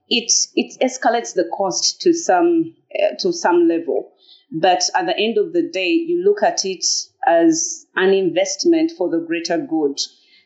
it 0.08 0.30
it 0.54 0.78
escalates 0.80 1.34
the 1.34 1.48
cost 1.56 2.02
to 2.02 2.12
some 2.12 2.74
uh, 2.94 3.14
to 3.20 3.32
some 3.32 3.66
level. 3.66 4.12
But 4.50 4.82
at 4.94 5.06
the 5.06 5.18
end 5.18 5.38
of 5.38 5.52
the 5.52 5.68
day, 5.68 5.90
you 5.90 6.22
look 6.24 6.42
at 6.42 6.64
it 6.64 6.84
as 7.26 7.87
an 7.96 8.14
investment 8.14 8.92
for 8.96 9.11
the 9.11 9.20
greater 9.20 9.58
good. 9.58 9.98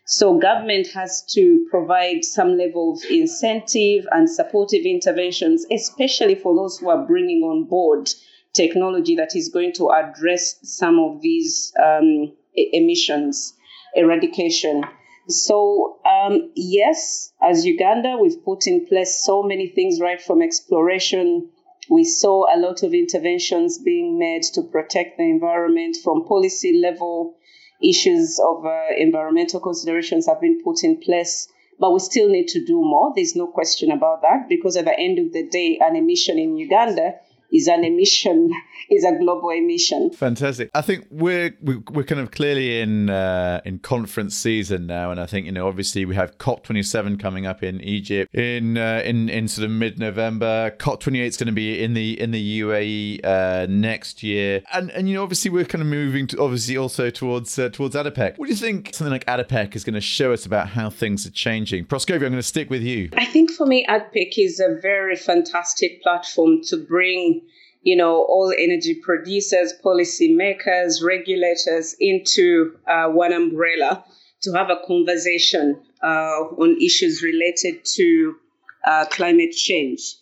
So 0.04 0.38
government 0.38 0.88
has 0.94 1.24
to 1.34 1.64
provide 1.70 2.24
some 2.24 2.58
level 2.58 2.94
of 2.94 3.10
incentive 3.10 4.04
and 4.10 4.28
supportive 4.28 4.84
interventions, 4.84 5.64
especially 5.70 6.34
for 6.34 6.56
those 6.56 6.78
who 6.78 6.90
are 6.90 7.06
bringing 7.06 7.42
on 7.42 7.64
board 7.64 8.08
technology 8.54 9.16
that 9.16 9.34
is 9.34 9.48
going 9.48 9.72
to 9.74 9.90
address 9.90 10.58
some 10.62 10.98
of 10.98 11.20
these 11.20 11.72
um, 11.82 12.32
emissions 12.54 13.54
eradication. 13.94 14.84
So, 15.28 15.98
um, 16.04 16.50
yes, 16.56 17.32
as 17.40 17.64
Uganda, 17.64 18.18
we've 18.20 18.44
put 18.44 18.66
in 18.66 18.86
place 18.86 19.22
so 19.24 19.42
many 19.42 19.68
things 19.68 20.00
right 20.00 20.20
from 20.20 20.42
exploration. 20.42 21.50
We 21.88 22.04
saw 22.04 22.46
a 22.52 22.58
lot 22.58 22.82
of 22.82 22.92
interventions 22.92 23.78
being 23.78 24.18
made 24.18 24.42
to 24.54 24.62
protect 24.62 25.18
the 25.18 25.24
environment 25.24 25.96
from 26.02 26.26
policy 26.26 26.80
level. 26.80 27.36
Issues 27.82 28.38
of 28.38 28.64
uh, 28.64 28.94
environmental 28.96 29.60
considerations 29.60 30.26
have 30.26 30.40
been 30.40 30.62
put 30.62 30.84
in 30.84 31.00
place, 31.00 31.48
but 31.80 31.92
we 31.92 31.98
still 31.98 32.28
need 32.28 32.48
to 32.48 32.64
do 32.64 32.80
more. 32.80 33.12
There's 33.14 33.34
no 33.34 33.48
question 33.48 33.90
about 33.90 34.22
that 34.22 34.48
because 34.48 34.76
at 34.76 34.84
the 34.84 34.98
end 34.98 35.18
of 35.18 35.32
the 35.32 35.48
day, 35.48 35.78
an 35.80 35.96
emission 35.96 36.38
in 36.38 36.56
Uganda 36.56 37.14
is 37.52 37.68
an 37.68 37.84
emission, 37.84 38.50
is 38.90 39.04
a 39.04 39.12
global 39.18 39.50
emission. 39.50 40.10
Fantastic. 40.10 40.70
I 40.74 40.82
think 40.82 41.06
we're 41.10 41.56
we're 41.60 42.04
kind 42.04 42.20
of 42.20 42.30
clearly 42.30 42.80
in 42.80 43.10
uh, 43.10 43.60
in 43.64 43.78
conference 43.78 44.34
season 44.34 44.86
now, 44.86 45.10
and 45.10 45.20
I 45.20 45.26
think 45.26 45.46
you 45.46 45.52
know 45.52 45.68
obviously 45.68 46.04
we 46.04 46.14
have 46.14 46.38
COP27 46.38 47.20
coming 47.20 47.46
up 47.46 47.62
in 47.62 47.80
Egypt 47.82 48.34
in 48.34 48.78
uh, 48.78 49.02
in 49.04 49.28
in 49.28 49.48
sort 49.48 49.66
of 49.66 49.70
mid 49.70 49.98
November. 49.98 50.74
COP28 50.78 51.26
is 51.26 51.36
going 51.36 51.46
to 51.46 51.52
be 51.52 51.82
in 51.82 51.94
the 51.94 52.18
in 52.20 52.30
the 52.30 52.60
UAE 52.60 53.24
uh, 53.24 53.66
next 53.68 54.22
year, 54.22 54.62
and 54.72 54.90
and 54.90 55.08
you 55.08 55.14
know 55.14 55.22
obviously 55.22 55.50
we're 55.50 55.64
kind 55.64 55.82
of 55.82 55.88
moving 55.88 56.26
to 56.28 56.40
obviously 56.40 56.76
also 56.76 57.10
towards 57.10 57.58
uh, 57.58 57.68
towards 57.68 57.94
ADIPEC. 57.94 58.38
What 58.38 58.46
do 58.46 58.52
you 58.52 58.56
think 58.56 58.94
something 58.94 59.12
like 59.12 59.26
ADIPEC 59.26 59.76
is 59.76 59.84
going 59.84 59.94
to 59.94 60.00
show 60.00 60.32
us 60.32 60.46
about 60.46 60.68
how 60.68 60.90
things 60.90 61.26
are 61.26 61.30
changing? 61.30 61.86
Proscovia, 61.86 62.14
I'm 62.14 62.20
going 62.20 62.34
to 62.34 62.42
stick 62.42 62.70
with 62.70 62.82
you. 62.82 63.10
I 63.14 63.26
think 63.26 63.50
for 63.50 63.66
me, 63.66 63.86
ADIPEC 63.86 64.32
is 64.38 64.60
a 64.60 64.78
very 64.80 65.16
fantastic 65.16 66.02
platform 66.02 66.62
to 66.64 66.76
bring 66.76 67.41
you 67.82 67.96
know, 67.96 68.16
all 68.16 68.52
energy 68.56 68.94
producers, 69.02 69.74
policymakers, 69.84 71.04
regulators 71.04 71.94
into 71.98 72.76
uh, 72.86 73.08
one 73.08 73.32
umbrella 73.32 74.04
to 74.42 74.52
have 74.52 74.70
a 74.70 74.86
conversation 74.86 75.80
uh, 76.02 76.06
on 76.06 76.76
issues 76.80 77.22
related 77.22 77.84
to 77.84 78.36
uh, 78.84 79.04
climate 79.06 79.52
change. 79.52 80.16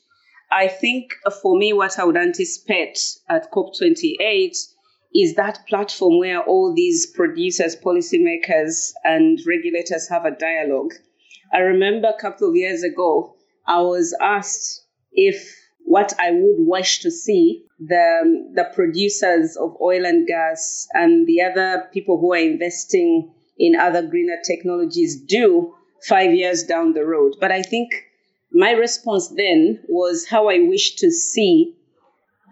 I 0.52 0.68
think 0.68 1.14
for 1.42 1.56
me, 1.56 1.72
what 1.72 1.98
I 1.98 2.04
would 2.04 2.16
anticipate 2.16 2.98
at 3.28 3.52
COP28 3.52 4.56
is 5.14 5.34
that 5.34 5.66
platform 5.68 6.18
where 6.18 6.40
all 6.40 6.74
these 6.74 7.06
producers, 7.06 7.76
policymakers, 7.76 8.92
and 9.04 9.38
regulators 9.46 10.08
have 10.08 10.24
a 10.24 10.30
dialogue. 10.30 10.92
I 11.52 11.58
remember 11.58 12.08
a 12.08 12.20
couple 12.20 12.48
of 12.48 12.56
years 12.56 12.82
ago, 12.82 13.34
I 13.66 13.80
was 13.80 14.16
asked 14.20 14.84
if 15.12 15.59
what 15.84 16.12
I 16.18 16.30
would 16.30 16.56
wish 16.58 17.00
to 17.00 17.10
see 17.10 17.66
the, 17.78 18.52
the 18.54 18.70
producers 18.74 19.56
of 19.56 19.76
oil 19.80 20.04
and 20.04 20.26
gas 20.26 20.86
and 20.92 21.26
the 21.26 21.42
other 21.42 21.88
people 21.92 22.18
who 22.20 22.32
are 22.32 22.38
investing 22.38 23.32
in 23.58 23.74
other 23.76 24.06
greener 24.06 24.38
technologies 24.46 25.20
do 25.22 25.74
five 26.06 26.32
years 26.32 26.64
down 26.64 26.92
the 26.92 27.04
road. 27.04 27.34
But 27.40 27.52
I 27.52 27.62
think 27.62 27.90
my 28.52 28.72
response 28.72 29.28
then 29.28 29.80
was 29.88 30.26
how 30.28 30.48
I 30.48 30.60
wish 30.60 30.96
to 30.96 31.10
see 31.10 31.76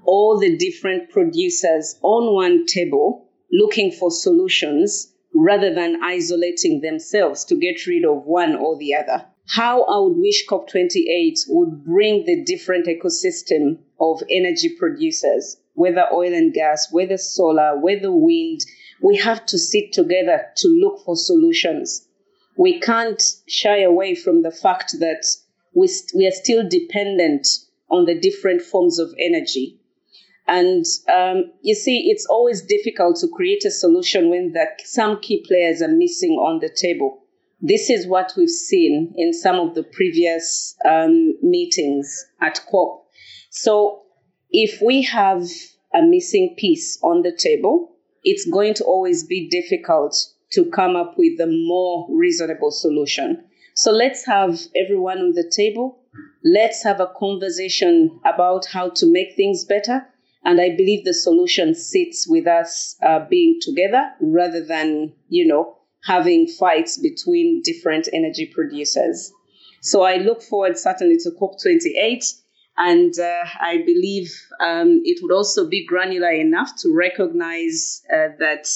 all 0.05 0.39
the 0.39 0.57
different 0.57 1.11
producers 1.11 1.99
on 2.03 2.35
one 2.35 2.67
table 2.67 3.29
looking 3.53 3.91
for 3.93 4.11
solutions 4.11 5.13
rather 5.35 5.75
than 5.75 6.03
isolating 6.03 6.81
themselves 6.81 7.45
to 7.47 7.57
get 7.57 7.87
rid 7.87 8.05
of 8.05 8.25
one 8.25 8.55
or 8.55 8.77
the 8.79 8.95
other 8.95 9.27
how 9.49 9.83
I 9.85 9.99
would 9.99 10.19
wish 10.19 10.47
COP28 10.47 11.41
would 11.49 11.83
bring 11.83 12.27
the 12.27 12.45
different 12.45 12.87
ecosystem 12.87 13.79
of 13.99 14.23
energy 14.29 14.77
producers, 14.79 15.57
whether 15.73 16.07
oil 16.13 16.35
and 16.35 16.53
gas, 16.53 16.89
whether 16.93 17.17
solar, 17.17 17.81
whether 17.81 18.13
wind. 18.13 18.61
We 19.01 19.17
have 19.17 19.47
to 19.47 19.59
sit 19.59 19.93
together 19.93 20.49
to 20.57 20.69
look 20.69 21.03
for 21.05 21.17
solutions. 21.17 22.07
We 22.59 22.79
can't 22.79 23.23
shy 23.47 23.81
away 23.81 24.15
from 24.17 24.43
the 24.43 24.51
fact 24.51 24.97
that 24.99 25.25
we, 25.73 25.89
we 26.15 26.27
are 26.27 26.33
still 26.33 26.69
dependent 26.69 27.49
on 27.91 28.05
the 28.05 28.21
different 28.21 28.61
forms 28.61 28.99
of 28.99 29.15
energy. 29.19 29.81
And 30.47 30.85
um, 31.11 31.53
you 31.63 31.75
see, 31.75 32.11
it's 32.11 32.27
always 32.27 32.63
difficult 32.63 33.17
to 33.21 33.29
create 33.29 33.65
a 33.65 33.71
solution 33.71 34.29
when 34.29 34.53
the, 34.53 34.67
some 34.85 35.21
key 35.21 35.43
players 35.47 35.81
are 35.81 35.89
missing 35.89 36.33
on 36.33 36.59
the 36.61 36.69
table. 36.69 37.25
This 37.61 37.91
is 37.91 38.07
what 38.07 38.33
we've 38.37 38.49
seen 38.49 39.15
in 39.17 39.33
some 39.33 39.57
of 39.57 39.75
the 39.75 39.83
previous 39.83 40.77
um, 40.89 41.35
meetings 41.43 42.27
at 42.41 42.61
COP. 42.71 43.07
So, 43.51 44.03
if 44.51 44.81
we 44.81 45.03
have 45.03 45.43
a 45.95 46.03
missing 46.03 46.55
piece 46.57 46.99
on 47.03 47.23
the 47.23 47.33
table, 47.33 47.97
it's 48.23 48.49
going 48.49 48.75
to 48.75 48.85
always 48.85 49.25
be 49.25 49.49
difficult 49.49 50.15
to 50.53 50.65
come 50.67 50.97
up 50.97 51.15
with 51.19 51.39
a 51.41 51.47
more 51.47 52.07
reasonable 52.11 52.71
solution. 52.71 53.45
So 53.75 53.93
let's 53.93 54.27
have 54.27 54.61
everyone 54.75 55.19
on 55.19 55.33
the 55.33 55.49
table. 55.49 56.01
Let's 56.45 56.83
have 56.83 57.01
a 57.01 57.13
conversation 57.19 58.19
about 58.25 58.67
how 58.67 58.91
to 58.91 59.07
make 59.07 59.37
things 59.37 59.65
better. 59.65 60.07
And 60.45 60.61
I 60.61 60.71
believe 60.71 61.05
the 61.05 61.15
solution 61.15 61.75
sits 61.75 62.27
with 62.29 62.47
us 62.47 62.97
uh, 63.03 63.27
being 63.29 63.61
together 63.61 64.13
rather 64.21 64.65
than, 64.65 65.13
you 65.29 65.47
know, 65.47 65.78
having 66.05 66.47
fights 66.47 66.99
between 66.99 67.63
different 67.63 68.09
energy 68.13 68.47
producers. 68.47 69.33
So 69.81 70.03
I 70.03 70.17
look 70.17 70.43
forward 70.43 70.79
certainly 70.79 71.19
to 71.19 71.31
COP28. 71.31 72.25
And 72.77 73.19
uh, 73.19 73.45
I 73.61 73.79
believe 73.79 74.33
um, 74.65 75.03
it 75.05 75.19
would 75.21 75.35
also 75.35 75.69
be 75.69 75.85
granular 75.85 76.31
enough 76.31 76.71
to 76.83 76.95
recognize 76.95 78.03
uh, 78.13 78.29
that, 78.39 78.69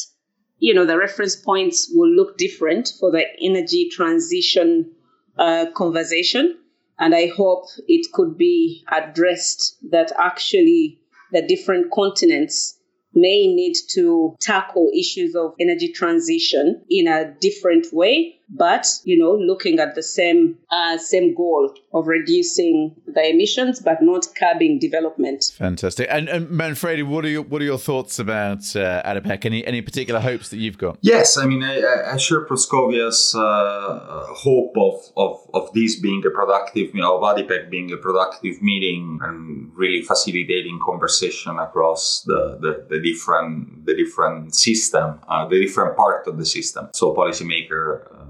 you 0.59 0.75
know, 0.75 0.85
the 0.85 0.99
reference 0.99 1.37
points 1.37 1.89
will 1.95 2.11
look 2.11 2.37
different 2.37 2.93
for 2.99 3.13
the 3.13 3.25
energy 3.41 3.89
transition 3.93 4.91
uh, 5.39 5.67
conversation. 5.77 6.59
And 6.99 7.15
I 7.15 7.29
hope 7.29 7.67
it 7.87 8.13
could 8.13 8.37
be 8.37 8.85
addressed 8.91 9.77
that 9.91 10.11
actually 10.19 10.99
the 11.31 11.43
different 11.43 11.93
continents 11.93 12.79
may 13.15 13.47
need 13.47 13.75
to 13.91 14.37
tackle 14.41 14.91
issues 14.95 15.35
of 15.35 15.55
energy 15.61 15.93
transition 15.93 16.83
in 16.89 17.07
a 17.07 17.35
different 17.41 17.87
way 17.93 18.39
but 18.49 18.87
you 19.05 19.19
know 19.19 19.33
looking 19.33 19.79
at 19.79 19.95
the 19.95 20.03
same 20.03 20.59
uh, 20.71 20.99
same 20.99 21.35
goal 21.35 21.75
of 21.93 22.07
reducing 22.07 22.95
the 23.07 23.31
emissions 23.31 23.81
but 23.81 24.03
not 24.03 24.27
curbing 24.39 24.79
development. 24.79 25.53
Fantastic. 25.57 26.07
And, 26.11 26.29
and 26.29 26.49
Manfredi 26.49 27.03
what 27.03 27.25
are 27.25 27.29
your 27.29 27.43
what 27.43 27.63
are 27.63 27.65
your 27.65 27.79
thoughts 27.79 28.19
about 28.19 28.75
uh, 28.77 29.03
ADIPEC 29.05 29.45
any 29.45 29.67
any 29.67 29.83
particular 29.83 30.21
hopes 30.21 30.49
that 30.51 30.59
you've 30.59 30.79
got? 30.79 30.99
Yes 31.01 31.37
i 31.37 31.47
mean 31.47 31.63
i, 31.63 32.13
I 32.13 32.17
share 32.17 32.45
Proscovia's 32.45 33.35
uh, 33.35 34.27
hope 34.29 34.75
of, 34.77 35.01
of 35.17 35.41
of 35.55 35.73
this 35.73 35.99
being 35.99 36.23
a 36.27 36.31
productive 36.31 36.95
you 36.95 37.01
know 37.01 37.19
of 37.19 37.23
ADIPEC 37.23 37.71
being 37.71 37.93
a 37.93 37.97
productive 37.97 38.61
meeting 38.63 39.19
and 39.23 39.71
really 39.75 40.03
facilitating 40.03 40.79
conversation 40.85 41.59
across 41.59 42.23
the 42.27 42.59
the, 42.61 42.87
the 42.89 43.01
different 43.01 43.87
the 43.87 43.95
different 43.95 44.55
system 44.55 45.21
uh, 45.29 45.49
the 45.49 45.61
different 45.61 45.97
part 45.97 46.27
of 46.27 46.39
the 46.39 46.47
system. 46.47 46.89
So 46.93 47.15
policymaker 47.15 48.13
uh, 48.13 48.22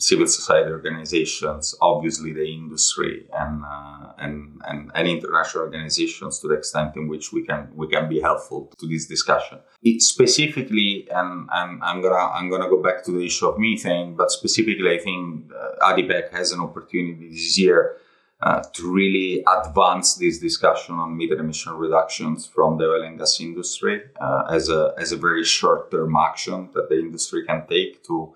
civil 0.00 0.26
society 0.26 0.70
organizations, 0.70 1.74
obviously 1.80 2.32
the 2.32 2.44
industry, 2.44 3.26
and, 3.32 3.62
uh, 3.64 4.12
and 4.18 4.60
and 4.66 4.90
and 4.94 5.08
international 5.08 5.64
organizations 5.64 6.40
to 6.40 6.48
the 6.48 6.54
extent 6.54 6.96
in 6.96 7.06
which 7.08 7.32
we 7.32 7.44
can 7.44 7.68
we 7.74 7.86
can 7.88 8.08
be 8.08 8.20
helpful 8.20 8.72
to 8.78 8.86
this 8.86 9.06
discussion. 9.06 9.58
It 9.82 10.02
specifically, 10.02 11.06
and, 11.10 11.48
and 11.52 11.82
I'm 11.82 12.00
gonna 12.02 12.30
I'm 12.36 12.50
gonna 12.50 12.68
go 12.68 12.82
back 12.82 13.04
to 13.04 13.12
the 13.12 13.24
issue 13.24 13.46
of 13.48 13.58
methane, 13.58 14.16
but 14.16 14.30
specifically, 14.30 14.90
I 14.90 14.98
think 14.98 15.50
uh, 15.52 15.92
ADIPEC 15.92 16.32
has 16.32 16.52
an 16.52 16.60
opportunity 16.60 17.28
this 17.30 17.58
year. 17.58 17.96
Uh, 18.42 18.62
to 18.72 18.90
really 18.90 19.44
advance 19.46 20.14
this 20.14 20.38
discussion 20.38 20.94
on 20.94 21.14
methane 21.14 21.40
emission 21.40 21.74
reductions 21.74 22.46
from 22.46 22.78
the 22.78 22.84
oil 22.84 23.02
and 23.02 23.18
gas 23.18 23.38
industry 23.38 24.00
uh, 24.18 24.44
as 24.50 24.70
a 24.70 24.94
as 24.96 25.12
a 25.12 25.16
very 25.18 25.44
short 25.44 25.90
term 25.90 26.16
action 26.16 26.70
that 26.72 26.88
the 26.88 26.98
industry 26.98 27.44
can 27.44 27.66
take 27.66 28.02
to 28.02 28.32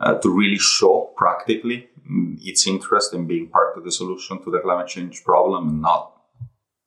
uh, 0.00 0.14
to 0.18 0.28
really 0.30 0.58
show 0.58 1.12
practically 1.16 1.88
mm, 2.10 2.38
its 2.42 2.66
interest 2.66 3.14
in 3.14 3.26
being 3.26 3.48
part 3.48 3.76
of 3.76 3.84
the 3.84 3.92
solution 3.92 4.42
to 4.42 4.50
the 4.50 4.60
climate 4.60 4.88
change 4.88 5.24
problem 5.24 5.68
and 5.68 5.82
not 5.82 6.16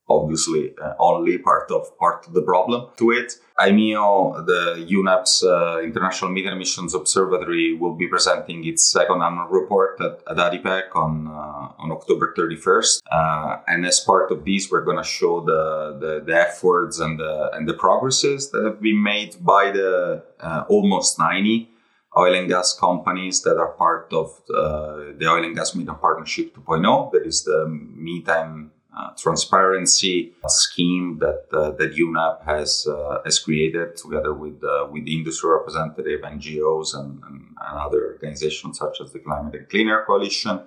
obviously 0.10 0.74
uh, 0.84 0.94
only 1.00 1.38
part 1.38 1.70
of 1.72 1.98
part 1.98 2.28
of 2.28 2.34
the 2.34 2.42
problem 2.42 2.88
to 2.98 3.12
it. 3.12 3.34
IMEO, 3.60 4.46
the 4.46 4.86
UNEP's 4.90 5.44
uh, 5.44 5.80
International 5.84 6.32
Methane 6.32 6.54
Emissions 6.54 6.96
Observatory, 6.96 7.76
will 7.76 7.94
be 7.94 8.08
presenting 8.08 8.66
its 8.66 8.90
second 8.90 9.22
annual 9.22 9.48
report 9.48 10.00
at, 10.02 10.22
at 10.30 10.38
ADIPEC 10.38 10.96
on 10.96 11.28
uh, 11.28 11.82
on 11.84 11.92
October 11.92 12.34
31st. 12.38 13.02
Uh, 13.12 13.58
and 13.68 13.86
as 13.86 14.00
part 14.00 14.32
of 14.32 14.46
this, 14.46 14.72
we're 14.72 14.84
going 14.84 14.98
to 14.98 15.04
show 15.04 15.42
the, 15.42 15.98
the, 16.00 16.24
the 16.26 16.36
efforts 16.36 17.00
and 17.00 17.20
the 17.20 17.52
and 17.54 17.68
the 17.68 17.74
progresses 17.74 18.50
that 18.52 18.64
have 18.64 18.82
been 18.82 19.02
made 19.02 19.36
by 19.42 19.72
the 19.72 20.24
uh, 20.40 20.64
almost 20.70 21.20
90 21.20 21.70
oil 22.18 22.34
and 22.36 22.48
gas 22.48 22.78
companies 22.78 23.42
that 23.44 23.58
are 23.58 23.74
part 23.74 24.12
of 24.14 24.42
uh, 24.50 25.14
the 25.18 25.28
Oil 25.28 25.44
and 25.44 25.56
Gas 25.56 25.76
Methane 25.76 25.96
Partnership 25.96 26.56
2.0. 26.56 27.12
That 27.12 27.26
is 27.26 27.44
the 27.44 27.66
methane 27.68 28.72
uh, 28.98 29.12
transparency 29.16 30.34
scheme 30.48 31.20
that 31.20 31.46
uh, 31.54 31.72
that 31.72 31.96
UNEP 31.96 32.44
has 32.46 32.88
uh, 32.88 33.22
has 33.24 33.38
created 33.40 33.96
together 33.96 34.34
with 34.34 34.64
uh, 34.64 34.88
with 34.92 35.08
industry 35.08 35.52
representative 35.52 36.22
NGOs 36.22 36.96
and, 36.96 37.22
and, 37.24 37.42
and, 37.68 37.80
other 37.80 38.14
organizations 38.14 38.80
such 38.80 39.00
as 39.00 39.14
the 39.14 39.20
Climate 39.20 39.54
and 39.56 39.70
Clean 39.70 39.88
Air 39.88 40.04
Coalition, 40.06 40.62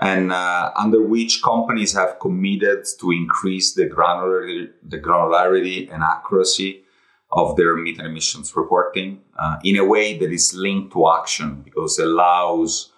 and 0.00 0.32
uh, 0.32 0.72
under 0.74 1.02
which 1.02 1.42
companies 1.42 1.92
have 1.92 2.18
committed 2.18 2.86
to 2.98 3.10
increase 3.10 3.74
the 3.74 3.88
granularity, 3.88 4.70
the 4.82 4.98
granularity 4.98 5.92
and 5.92 6.02
accuracy 6.02 6.84
of 7.32 7.56
their 7.56 7.76
methane 7.76 8.06
emissions 8.06 8.54
reporting 8.56 9.20
uh, 9.38 9.56
in 9.62 9.76
a 9.76 9.84
way 9.84 10.18
that 10.18 10.32
is 10.32 10.54
linked 10.54 10.92
to 10.92 11.08
action 11.10 11.62
because 11.62 11.98
allows 11.98 12.92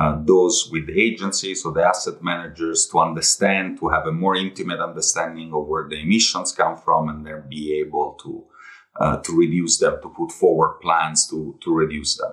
uh, 0.00 0.20
those 0.24 0.68
with 0.72 0.86
the 0.88 1.00
agencies 1.00 1.64
or 1.64 1.72
the 1.72 1.84
asset 1.84 2.22
managers 2.22 2.86
to 2.86 2.98
understand, 2.98 3.78
to 3.78 3.88
have 3.88 4.06
a 4.06 4.12
more 4.12 4.34
intimate 4.34 4.80
understanding 4.80 5.52
of 5.54 5.66
where 5.66 5.88
the 5.88 6.00
emissions 6.00 6.50
come 6.50 6.76
from 6.76 7.08
and 7.08 7.24
then 7.24 7.44
be 7.48 7.78
able 7.78 8.18
to, 8.20 8.44
uh, 9.00 9.16
to 9.18 9.36
reduce 9.36 9.78
them, 9.78 9.96
to 10.02 10.08
put 10.08 10.32
forward 10.32 10.80
plans 10.80 11.28
to, 11.28 11.56
to 11.62 11.72
reduce 11.72 12.16
them. 12.16 12.32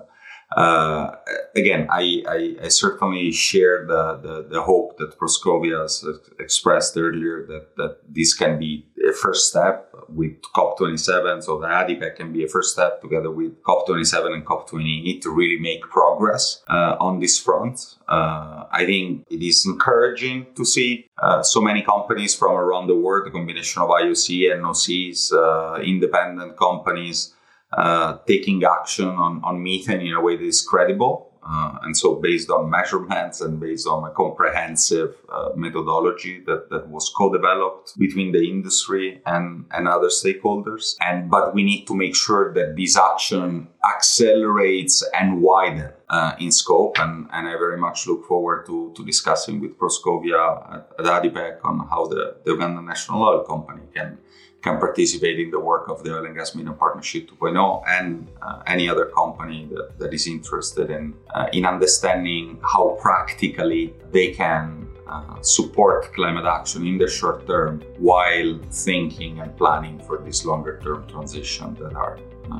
Uh, 0.54 1.16
again, 1.56 1.88
I, 1.90 2.22
I, 2.28 2.56
I, 2.62 2.68
certainly 2.68 3.32
share 3.32 3.84
the, 3.86 4.20
the, 4.22 4.46
the, 4.48 4.62
hope 4.62 4.96
that 4.98 5.18
Proscovia 5.18 5.82
has 5.82 6.04
expressed 6.38 6.96
earlier 6.96 7.44
that, 7.48 7.74
that 7.76 7.96
this 8.08 8.34
can 8.34 8.56
be 8.56 8.86
a 9.08 9.12
first 9.12 9.50
step 9.50 9.92
with 10.08 10.40
COP27. 10.54 11.42
So 11.42 11.58
the 11.58 11.66
ADIPEC 11.66 12.16
can 12.16 12.32
be 12.32 12.44
a 12.44 12.48
first 12.48 12.72
step 12.72 13.02
together 13.02 13.32
with 13.32 13.60
COP27 13.64 14.32
and 14.32 14.46
COP28 14.46 15.22
to 15.22 15.30
really 15.30 15.58
make 15.58 15.82
progress 15.82 16.62
uh, 16.68 16.96
on 17.00 17.18
this 17.18 17.36
front. 17.36 17.96
Uh, 18.08 18.66
I 18.70 18.84
think 18.86 19.26
it 19.30 19.42
is 19.42 19.66
encouraging 19.66 20.46
to 20.54 20.64
see 20.64 21.10
uh, 21.18 21.42
so 21.42 21.60
many 21.60 21.82
companies 21.82 22.32
from 22.34 22.52
around 22.52 22.86
the 22.86 22.96
world, 22.96 23.26
a 23.26 23.32
combination 23.32 23.82
of 23.82 23.88
IOC, 23.88 24.56
NOCs, 24.60 25.32
uh, 25.32 25.80
independent 25.82 26.56
companies, 26.56 27.34
uh, 27.76 28.18
taking 28.26 28.62
action 28.64 29.08
on, 29.08 29.40
on 29.42 29.62
methane 29.62 30.00
in 30.00 30.12
a 30.12 30.20
way 30.20 30.36
that 30.36 30.44
is 30.44 30.62
credible. 30.62 31.30
Uh, 31.46 31.76
and 31.82 31.94
so, 31.94 32.14
based 32.14 32.48
on 32.48 32.70
measurements 32.70 33.42
and 33.42 33.60
based 33.60 33.86
on 33.86 34.02
a 34.08 34.10
comprehensive 34.14 35.14
uh, 35.30 35.50
methodology 35.54 36.42
that, 36.46 36.70
that 36.70 36.88
was 36.88 37.12
co-developed 37.14 37.98
between 37.98 38.32
the 38.32 38.48
industry 38.48 39.20
and, 39.26 39.66
and 39.72 39.86
other 39.86 40.08
stakeholders. 40.08 40.94
And 41.02 41.30
but 41.30 41.54
we 41.54 41.62
need 41.62 41.84
to 41.88 41.94
make 41.94 42.16
sure 42.16 42.54
that 42.54 42.76
this 42.76 42.96
action 42.96 43.68
accelerates 43.94 45.06
and 45.12 45.42
widens 45.42 45.92
uh, 46.08 46.34
in 46.38 46.50
scope. 46.50 46.98
And, 46.98 47.28
and 47.30 47.46
I 47.46 47.52
very 47.52 47.76
much 47.78 48.06
look 48.06 48.24
forward 48.24 48.64
to, 48.66 48.94
to 48.96 49.04
discussing 49.04 49.60
with 49.60 49.76
Proscovia 49.78 50.40
at, 50.72 50.92
at 50.98 51.04
ADIPEC 51.04 51.58
on 51.62 51.86
how 51.90 52.06
the, 52.06 52.36
the 52.44 52.52
Uganda 52.52 52.80
National 52.80 53.22
Oil 53.22 53.44
Company 53.44 53.82
can 53.94 54.16
can 54.64 54.78
participate 54.78 55.38
in 55.38 55.50
the 55.50 55.60
work 55.60 55.90
of 55.90 56.02
the 56.02 56.10
Oil 56.16 56.24
and 56.24 56.34
Gas 56.34 56.54
Methane 56.54 56.74
Partnership 56.74 57.30
2.0 57.30 57.84
and 57.86 58.26
uh, 58.40 58.62
any 58.66 58.88
other 58.88 59.06
company 59.20 59.68
that, 59.72 59.98
that 59.98 60.14
is 60.14 60.26
interested 60.26 60.90
in, 60.90 61.14
uh, 61.34 61.46
in 61.52 61.66
understanding 61.66 62.58
how 62.62 62.96
practically 62.98 63.92
they 64.10 64.28
can 64.32 64.88
uh, 65.06 65.38
support 65.42 66.14
climate 66.14 66.46
action 66.46 66.86
in 66.86 66.96
the 66.96 67.06
short 67.06 67.46
term 67.46 67.82
while 67.98 68.58
thinking 68.70 69.38
and 69.40 69.54
planning 69.58 69.98
for 70.06 70.16
this 70.26 70.46
longer 70.46 70.80
term 70.82 71.06
transition 71.08 71.74
that 71.74 71.94
are 71.94 72.18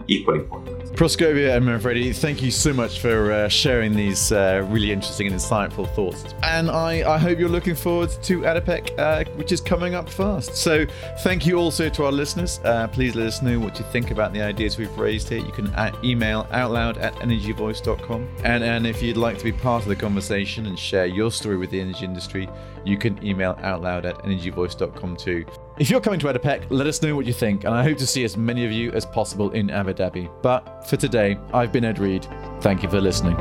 equally 0.09 0.40
important. 0.40 0.85
Proscovia 0.92 1.57
and 1.57 1.66
Manfredi, 1.66 2.12
thank 2.12 2.40
you 2.42 2.50
so 2.50 2.72
much 2.72 3.00
for 3.00 3.33
uh, 3.33 3.48
sharing 3.48 3.94
these 3.94 4.30
uh, 4.30 4.66
really 4.70 4.92
interesting 4.92 5.26
and 5.26 5.37
insightful 5.37 5.92
thoughts. 5.94 6.24
And 6.42 6.70
I, 6.70 7.14
I 7.14 7.18
hope 7.18 7.38
you're 7.38 7.48
looking 7.48 7.74
forward 7.74 8.11
to 8.22 8.40
ADIPEC, 8.42 8.98
uh, 8.98 9.24
which 9.33 9.50
is 9.50 9.61
coming 9.61 9.94
up 9.94 10.09
fast. 10.09 10.54
So 10.54 10.87
thank 11.20 11.46
you 11.46 11.59
also 11.59 11.88
to 11.88 12.04
our 12.04 12.12
listeners. 12.12 12.61
Uh, 12.64 12.87
please 12.88 13.14
let 13.16 13.26
us 13.26 13.42
know 13.42 13.59
what 13.59 13.78
you 13.78 13.85
think 13.87 14.11
about 14.11 14.33
the 14.33 14.40
ideas 14.40 14.78
we've 14.78 14.96
raised 14.96 15.28
here. 15.28 15.38
You 15.38 15.52
can 15.52 15.66
uh, 15.74 15.92
email 16.04 16.44
outloud 16.52 17.02
at 17.02 17.14
energyvoice.com. 17.16 18.28
And, 18.44 18.62
and 18.62 18.87
if 18.87 19.02
you'd 19.02 19.16
like 19.16 19.38
to 19.38 19.44
be 19.44 19.52
part 19.52 19.83
of 19.83 19.88
the 19.88 19.96
conversation 19.96 20.66
and 20.66 20.78
share 20.78 21.07
your 21.07 21.30
story 21.30 21.57
with 21.57 21.70
the 21.70 21.80
energy 21.80 22.04
industry, 22.04 22.48
you 22.85 22.96
can 22.96 23.24
email 23.24 23.54
outloud 23.57 24.04
at 24.04 24.18
energyvoice.com 24.18 25.16
too. 25.16 25.44
If 25.76 25.90
you're 25.90 26.00
coming 26.00 26.20
to 26.20 26.28
ADIPEC, 26.28 26.66
let 26.70 26.87
us 26.87 27.02
know 27.02 27.16
what 27.16 27.26
you 27.26 27.32
think, 27.32 27.64
and 27.64 27.74
I 27.74 27.82
hope 27.82 27.98
to 27.98 28.06
see 28.06 28.22
as 28.22 28.37
many 28.37 28.64
of 28.64 28.70
you 28.70 28.92
as 28.92 29.04
possible 29.04 29.50
in 29.50 29.70
Abu 29.70 29.92
Dhabi. 29.92 30.30
But 30.40 30.87
for 30.87 30.96
today, 30.96 31.37
I've 31.52 31.72
been 31.72 31.84
Ed 31.84 31.98
Reed. 31.98 32.27
Thank 32.60 32.85
you 32.85 32.88
for 32.88 33.00
listening. 33.00 33.37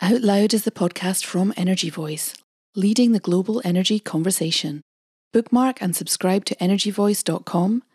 Out 0.00 0.22
Loud 0.22 0.54
is 0.54 0.64
the 0.64 0.70
podcast 0.70 1.24
from 1.24 1.52
Energy 1.56 1.90
Voice. 1.90 2.34
leading 2.76 3.10
the 3.10 3.18
global 3.18 3.60
energy 3.64 3.98
conversation. 3.98 4.80
Bookmark 5.32 5.82
and 5.82 5.94
subscribe 5.96 6.44
to 6.44 6.54
energyvoice.com, 6.56 7.82